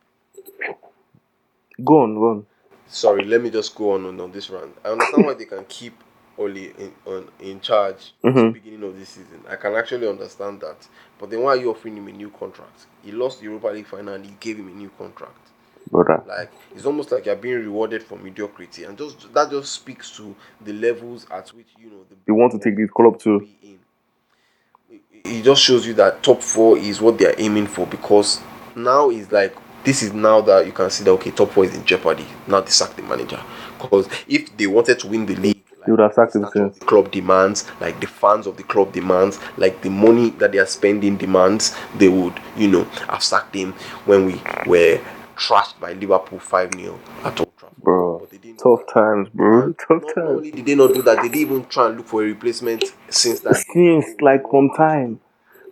[1.84, 2.46] Go on, go on.
[2.88, 4.76] sorry, let me just go on on, on this rant.
[4.86, 6.03] I understand why they can keep
[6.38, 8.54] Ole in on, in charge at the Mhm.
[8.54, 9.44] beginning of this season.
[9.50, 10.88] I can actually understand that.
[11.20, 12.88] But then why are you offering him a new contract?
[13.04, 15.38] He lost the Europa League final and you gave him a new contract.
[15.92, 16.24] brother.
[16.28, 20.36] Like it's almost like you're being rewarded for mediocrity, and just that just speaks to
[20.62, 23.46] the levels at which you know the They want to take this club to.
[23.62, 23.80] It,
[25.26, 28.40] it just shows you that top four is what they are aiming for because
[28.76, 31.76] now is like this is now that you can see that okay top four is
[31.76, 32.26] in jeopardy.
[32.48, 33.42] Now they sack the manager
[33.80, 35.63] because if they wanted to win the league.
[35.86, 36.78] They would have sacked him since.
[36.80, 40.60] The club demands, like the fans of the club demands, like the money that they
[40.60, 41.76] are spending demands.
[41.98, 43.74] They would, you know, have sacked him
[44.06, 44.34] when we
[44.66, 45.00] were
[45.36, 47.78] trashed by Liverpool five 0 at Old Trafford.
[47.84, 49.64] Bro, But they didn't tough times, bro.
[49.64, 50.18] And Tough times.
[50.30, 52.84] only did they not do that, they didn't even try and look for a replacement
[53.10, 53.56] since that.
[53.74, 55.20] Since like from time,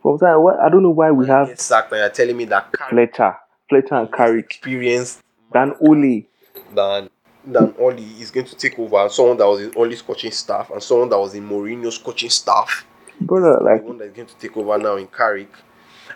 [0.01, 0.41] from time.
[0.41, 3.37] What I don't know why we have sacked, and you're telling me that Fletcher,
[3.69, 5.21] Fletcher and Carrick, experienced
[5.53, 6.25] Dan Ole.
[6.73, 7.09] than
[7.45, 8.97] than Ole is going to take over.
[8.97, 12.29] and Someone that was in Ole's coaching staff and someone that was in Mourinho's coaching
[12.29, 12.85] staff.
[13.19, 15.51] Brother, uh, like the one that is going to take over now in Carrick,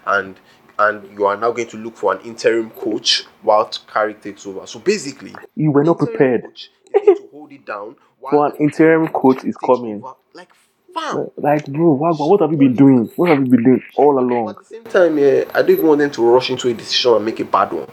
[0.05, 0.36] and
[0.78, 4.65] and you are now going to look for an interim coach while Carrick takes over.
[4.67, 6.43] So basically, you were not prepared.
[6.43, 7.95] coach is to hold it down.
[8.19, 9.97] while For an interim coach is coming.
[10.03, 10.15] over.
[10.34, 10.49] Like
[10.93, 11.30] fam.
[11.38, 13.05] Like, bro, what, what have you been doing?
[13.15, 14.49] What have you been doing all But along?
[14.49, 17.13] at the same time, yeah, I don't even want them to rush into a decision
[17.13, 17.88] and make a bad one.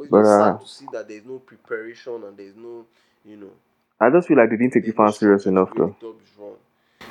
[0.00, 2.86] But it's But, uh, sad to see that there's no preparation and there's no,
[3.24, 3.50] you know,
[4.00, 5.96] I just feel like they didn't take the fans serious enough, the though.
[6.00, 6.52] club is run.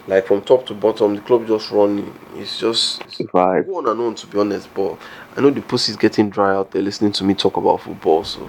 [0.08, 2.14] Like from top to bottom, the club just running.
[2.36, 4.74] It's just it's go on and on to be honest.
[4.74, 4.98] But
[5.38, 8.42] I know the pussy's getting dry out there listening to me talk about football, so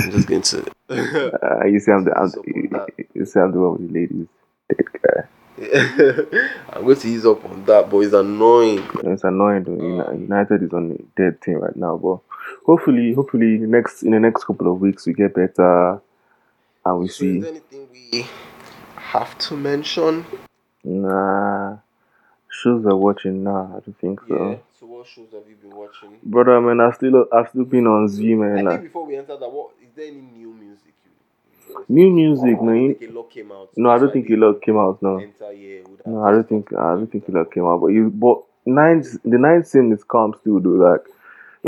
[0.00, 0.64] I'm just going to.
[1.42, 2.70] Uh, you see, I'm the, I'm, you,
[3.14, 4.26] you see, I'm the one with the ladies.
[4.70, 5.22] Dead guy.
[6.72, 8.86] I'm going to ease up on that, but it's annoying.
[9.04, 9.72] It's annoying though.
[9.74, 12.18] Uni- United is on a dead team right now, but
[12.66, 16.00] hopefully, hopefully, the next in the next couple of weeks we get better,
[16.84, 17.38] and we So is see.
[17.40, 18.26] there anything we
[18.96, 20.24] have to mention?
[20.84, 21.78] Nah,
[22.50, 23.74] shows are watching now.
[23.76, 24.50] I don't think so.
[24.50, 24.56] Yeah.
[24.78, 26.18] So what shows have you been watching?
[26.22, 28.56] Brother, man, I still I've still been on Z, I man.
[28.56, 30.92] think Like, before we enter that, what is there any new music?
[31.88, 32.72] New music, oh, I no.
[32.74, 33.70] don't think a lot came out.
[33.76, 35.02] No, I don't think a lot came out.
[35.02, 37.80] No, Enter have no, I don't think I don't think a lot came out.
[37.80, 41.06] But you, but nine, the nine scene is calm still, do Like,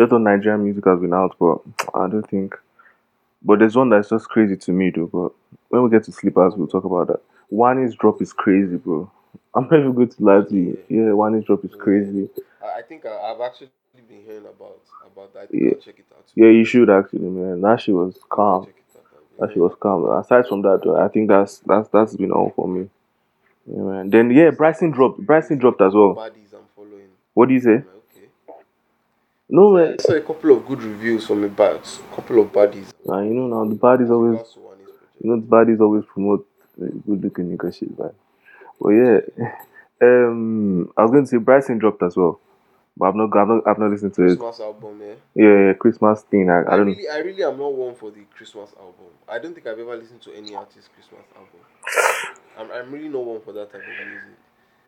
[0.01, 1.59] lot of Nigerian music has been out, but
[1.95, 2.55] I don't think.
[3.43, 5.07] But there's one that's just crazy to me, though.
[5.07, 5.33] But
[5.69, 7.21] when we get to sleepers, we'll talk about that.
[7.49, 9.11] One is drop is crazy, bro.
[9.55, 10.79] I'm not even going to lie to you.
[10.89, 12.29] Yeah, one is drop is crazy.
[12.63, 13.71] I, think I, I've actually
[14.09, 15.49] been hearing about about that.
[15.53, 15.71] Yeah.
[15.75, 16.25] I'll check it out.
[16.35, 17.61] Yeah, you should actually, man.
[17.61, 18.67] That shit was calm.
[18.67, 19.39] Check it out.
[19.39, 20.11] That shit was calm.
[20.11, 22.89] Aside from that, though, I think that's that's that's been all for me.
[23.67, 24.11] Yeah, man.
[24.11, 25.21] Then yeah, Bryson dropped.
[25.21, 26.15] Bryson dropped as well.
[26.15, 27.09] Baddies I'm following.
[27.35, 27.83] What do you say?
[29.51, 29.75] I'm like, okay.
[29.75, 29.99] No, I man.
[29.99, 31.81] saw a couple of good reviews from a bad,
[32.15, 32.93] couple of baddies.
[33.05, 35.11] Nah, you know now the body's always Regards to one is project.
[35.23, 36.47] you know the bodies always promote
[36.83, 38.11] uh, good looking nigga shit, man.
[38.81, 39.21] But yeah,
[40.03, 42.41] um, I was going to say Bryson dropped as well,
[42.97, 44.37] but I've not, I've not, I've not listened to it.
[44.39, 45.15] Christmas album, yeah.
[45.35, 46.51] Yeah, yeah, Christmas thing.
[46.51, 46.87] I, I, I don't.
[46.87, 49.07] really, I really am not one for the Christmas album.
[49.29, 51.61] I don't think I've ever listened to any artist Christmas album.
[52.59, 54.29] I'm, I'm really not one for that type of music.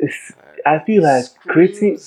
[0.00, 1.98] It's, Uh, I feel like creating.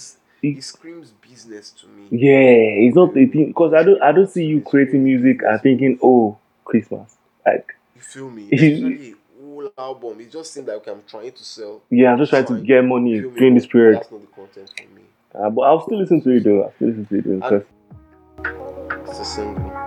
[0.42, 2.08] Screams- It screams business to me.
[2.12, 5.62] Yeah, it's not the thing because I don't, I don't see you creating music and
[5.62, 7.16] thinking, oh, Christmas.
[7.46, 8.50] Like, You feel me?
[8.52, 10.20] Especially whole album.
[10.22, 11.82] It just seems like I'm trying to sell.
[11.90, 13.98] yeah, I'm just trying to get money during this period.
[13.98, 15.02] That's not the content for me.
[15.34, 16.64] Uh, but I'll still listen to it though.
[16.64, 17.64] I'll still listen to it though,
[18.44, 19.81] because It's a single.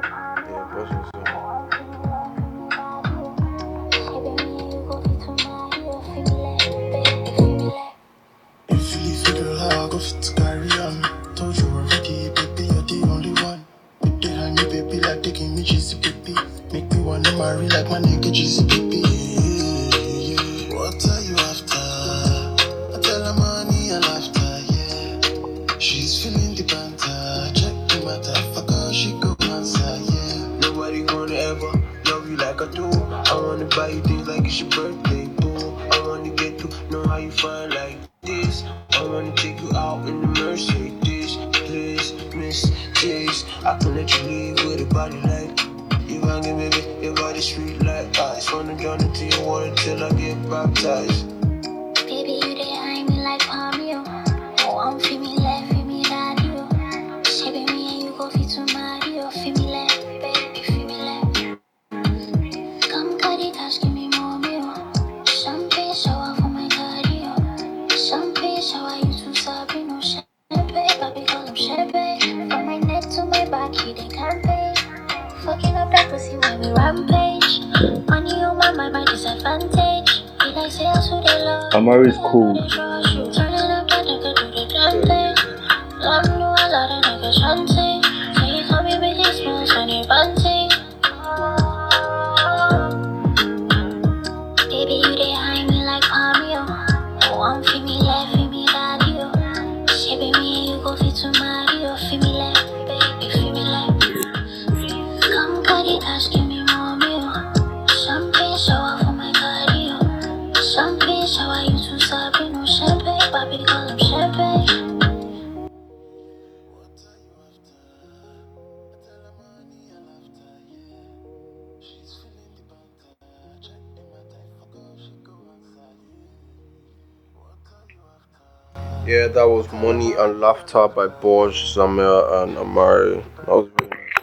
[129.07, 133.23] Yeah, that was Money and Laughter by Boj, Zamir, and Amaarae.
[133.37, 133.69] That was.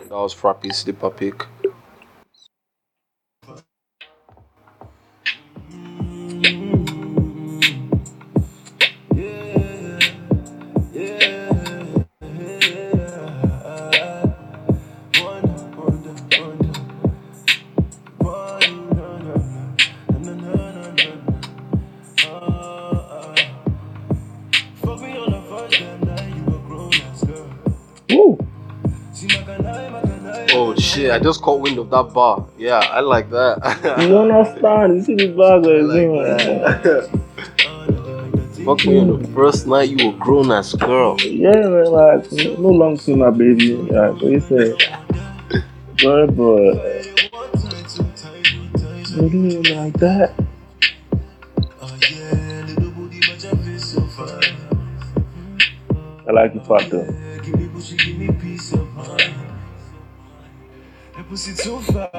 [0.02, 1.46] That was Frappy Sleeper Pick.
[31.12, 32.48] I just caught wind of that bar.
[32.58, 33.58] Yeah, I like that.
[34.02, 34.96] You don't understand?
[34.96, 37.22] You see the bag I like that.
[38.66, 41.20] Fuck me on the first night you were grown as girl.
[41.22, 43.76] Yeah, man, like no long to my baby.
[43.76, 44.78] Like what you say?
[46.02, 47.02] Boy, boy.
[49.10, 50.34] You do it like that.
[56.28, 57.31] I like the part though.
[61.32, 62.12] Pussy too fat,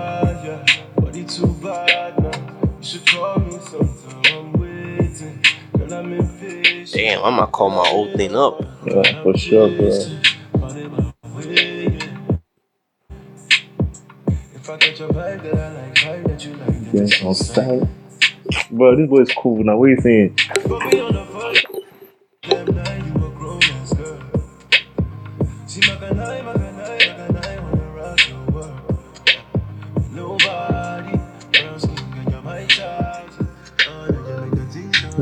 [0.42, 0.64] yeah.
[0.96, 2.56] Body too bad, man.
[2.78, 4.22] You should call me sometime.
[4.24, 5.38] I'm waiting.
[5.76, 6.94] Girl, I'm impatient.
[6.94, 8.62] Damn, I'm gonna call my old thing up.
[8.86, 9.88] Yeah, for sure, bro.
[14.54, 17.34] If I catch a vibe that I like, vibe that you like, then Yeah, on
[17.34, 17.90] style.
[18.70, 19.62] Bro, this boy is cool.
[19.62, 20.38] Now, what are you saying?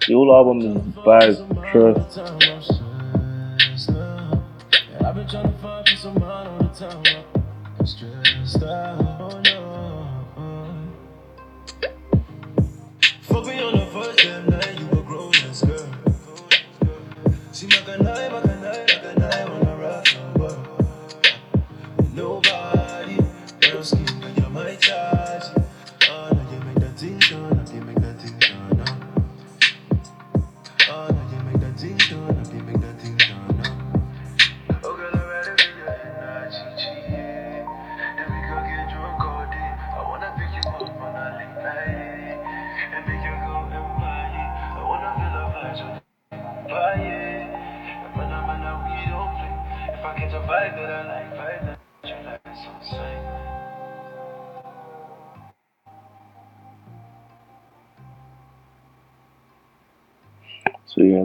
[0.07, 1.38] the whole album is bad.
[1.71, 2.76] Trust.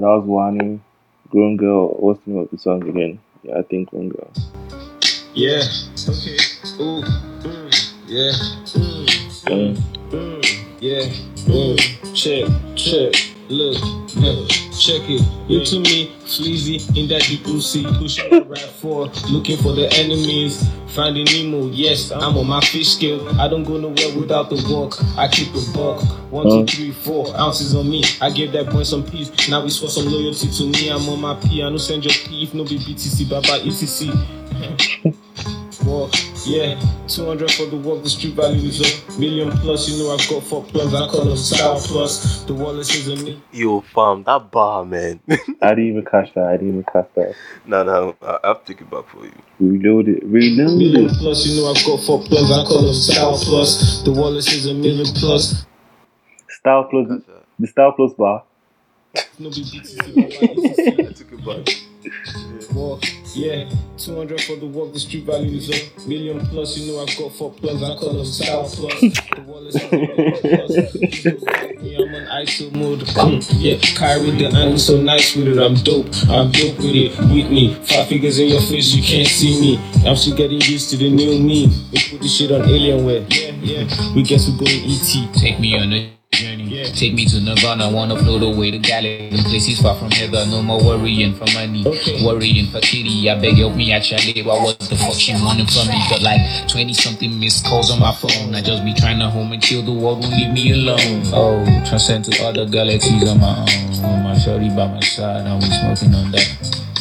[0.03, 0.80] That was Wani.
[1.30, 1.88] Grown girl.
[1.90, 3.20] What's the name of the song again?
[3.44, 4.30] Yeah, I think Grown Girl.
[5.32, 5.62] Yeah.
[6.09, 6.36] Okay.
[6.80, 7.03] Ooh.
[7.42, 7.92] Mm.
[8.07, 8.32] Yeah.
[8.74, 9.07] Mm.
[9.46, 9.76] Mm.
[10.11, 10.64] Mm.
[10.80, 11.05] Yeah.
[11.46, 12.14] Mm.
[12.14, 12.50] Check.
[12.76, 13.14] Check.
[13.48, 13.80] Look.
[14.16, 14.71] Look.
[14.83, 15.22] Check it.
[15.47, 17.87] You to me, sleazy in that deep sea.
[17.99, 20.68] Pushing the rap for, looking for the enemies.
[20.89, 23.28] Finding Nemo, yes, I'm on my fish scale.
[23.41, 25.01] I don't go nowhere without the walk.
[25.16, 26.03] I keep a buck.
[26.33, 28.03] One, two, three, four ounces on me.
[28.20, 29.30] I gave that boy some peace.
[29.49, 30.89] Now we swore some loyalty to me.
[30.91, 31.62] I'm on my P.
[31.62, 34.11] I no send your P if no be BTC, Baba ECC.
[35.87, 36.11] Walk,
[36.47, 39.88] yeah, 200 for the walk, the street value is a million plus.
[39.88, 42.45] You know I've got four plus, I call them style plus.
[42.45, 43.43] The Wallace is a million.
[43.53, 45.20] Yo, fam, that bar, man.
[45.62, 46.45] I didn't even catch that.
[46.47, 47.34] I didn't even catch that.
[47.66, 49.32] no, no, I I have to take it back for you.
[49.61, 50.24] Reload it.
[50.24, 51.16] Reload Million it.
[51.18, 54.03] plus, you know I've got four plus, I call them style plus.
[54.03, 55.64] The Wallace is a million plus.
[56.49, 57.07] Style plus.
[57.09, 57.45] That's that.
[57.59, 58.45] The Style plus bar.
[59.39, 62.74] No be BTC, I took it back.
[62.74, 63.03] Walk,
[63.35, 66.76] yeah, 200 for the walk, the street value is a million plus.
[66.76, 69.01] You know I've got four plus, I call them style plus.
[69.01, 71.72] The Wallace is a million plus.
[71.83, 73.01] Yeah, I'm on ISO mode.
[73.01, 75.59] Mm, yeah, carry the angle so nice with it.
[75.59, 77.18] I'm dope, I'm dope with it.
[77.18, 80.07] With me, five figures in your face, you can't see me.
[80.07, 81.66] I'm still getting used to the new me.
[81.91, 83.26] We put this shit on Alienware.
[83.28, 84.14] Yeah, yeah.
[84.14, 85.35] We guess we're going ET.
[85.35, 86.12] Take me on a
[86.83, 86.97] journey.
[86.97, 87.91] Take me to Nirvana.
[87.91, 89.43] Wanna float away to galaxy.
[89.43, 90.51] Places far from heaven.
[90.51, 91.87] No more worrying for money.
[91.87, 92.24] Okay.
[92.24, 93.28] Worrying for kitty.
[93.30, 94.43] I beg help me actually.
[94.43, 95.99] What what the fuck she wanting from me?
[96.11, 98.55] Got like 20 something missed calls on my phone.
[98.55, 99.83] I just be trying to home and chill.
[99.83, 101.22] The world won't leave me alone.
[101.33, 103.89] Oh, transcend to other galaxies on my own.
[103.89, 105.47] With my shorty by my side.
[105.47, 106.49] And we smoking on that.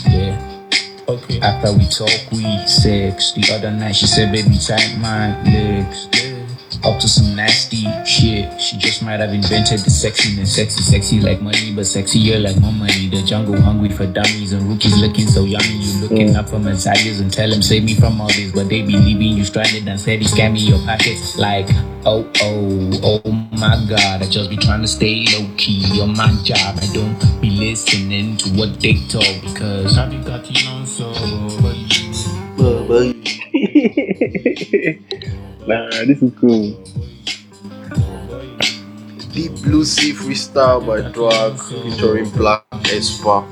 [0.10, 0.48] Yeah.
[1.08, 1.42] Okay.
[1.42, 3.34] After we talk, we sex.
[3.34, 6.31] The other night she said, baby, tight my legs.
[6.84, 8.60] Up to some nasty shit.
[8.60, 10.48] She just might have invented the sexiness.
[10.48, 13.08] Sexy, sexy like money, but sexier like my money.
[13.08, 15.78] The jungle hungry for dummies and rookies looking so yummy.
[15.78, 18.52] You looking up for messiahs and tell them save me from all this.
[18.52, 21.38] But they be leaving you stranded and steady scamming your pockets.
[21.38, 21.68] Like,
[22.04, 24.24] oh, oh, oh my god.
[24.24, 26.80] I just be trying to stay low key on my job.
[26.82, 31.12] I don't be listening to what they talk because I be cutting on so.
[35.68, 36.72] nah, this is cool.
[39.32, 43.46] Deep Blue Sea Freestyle by Dwagg featuring Black Esper.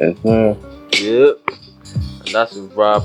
[0.00, 0.56] Yes, sir.
[0.92, 1.38] Yep.
[2.26, 3.02] And that's a wrap.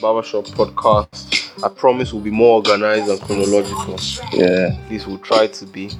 [0.00, 1.64] Barbershop podcast.
[1.64, 3.98] I promise we'll be more organized and chronological.
[4.32, 4.78] Yeah.
[4.82, 5.90] At least we'll try to be.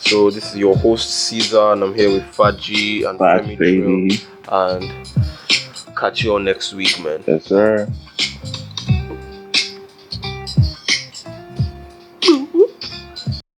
[0.00, 4.26] So this is your host Caesar, and I'm here with Faaji and Bad Femitrill.
[4.52, 7.22] And catch you all next week, man.
[7.26, 7.88] Yes, sir.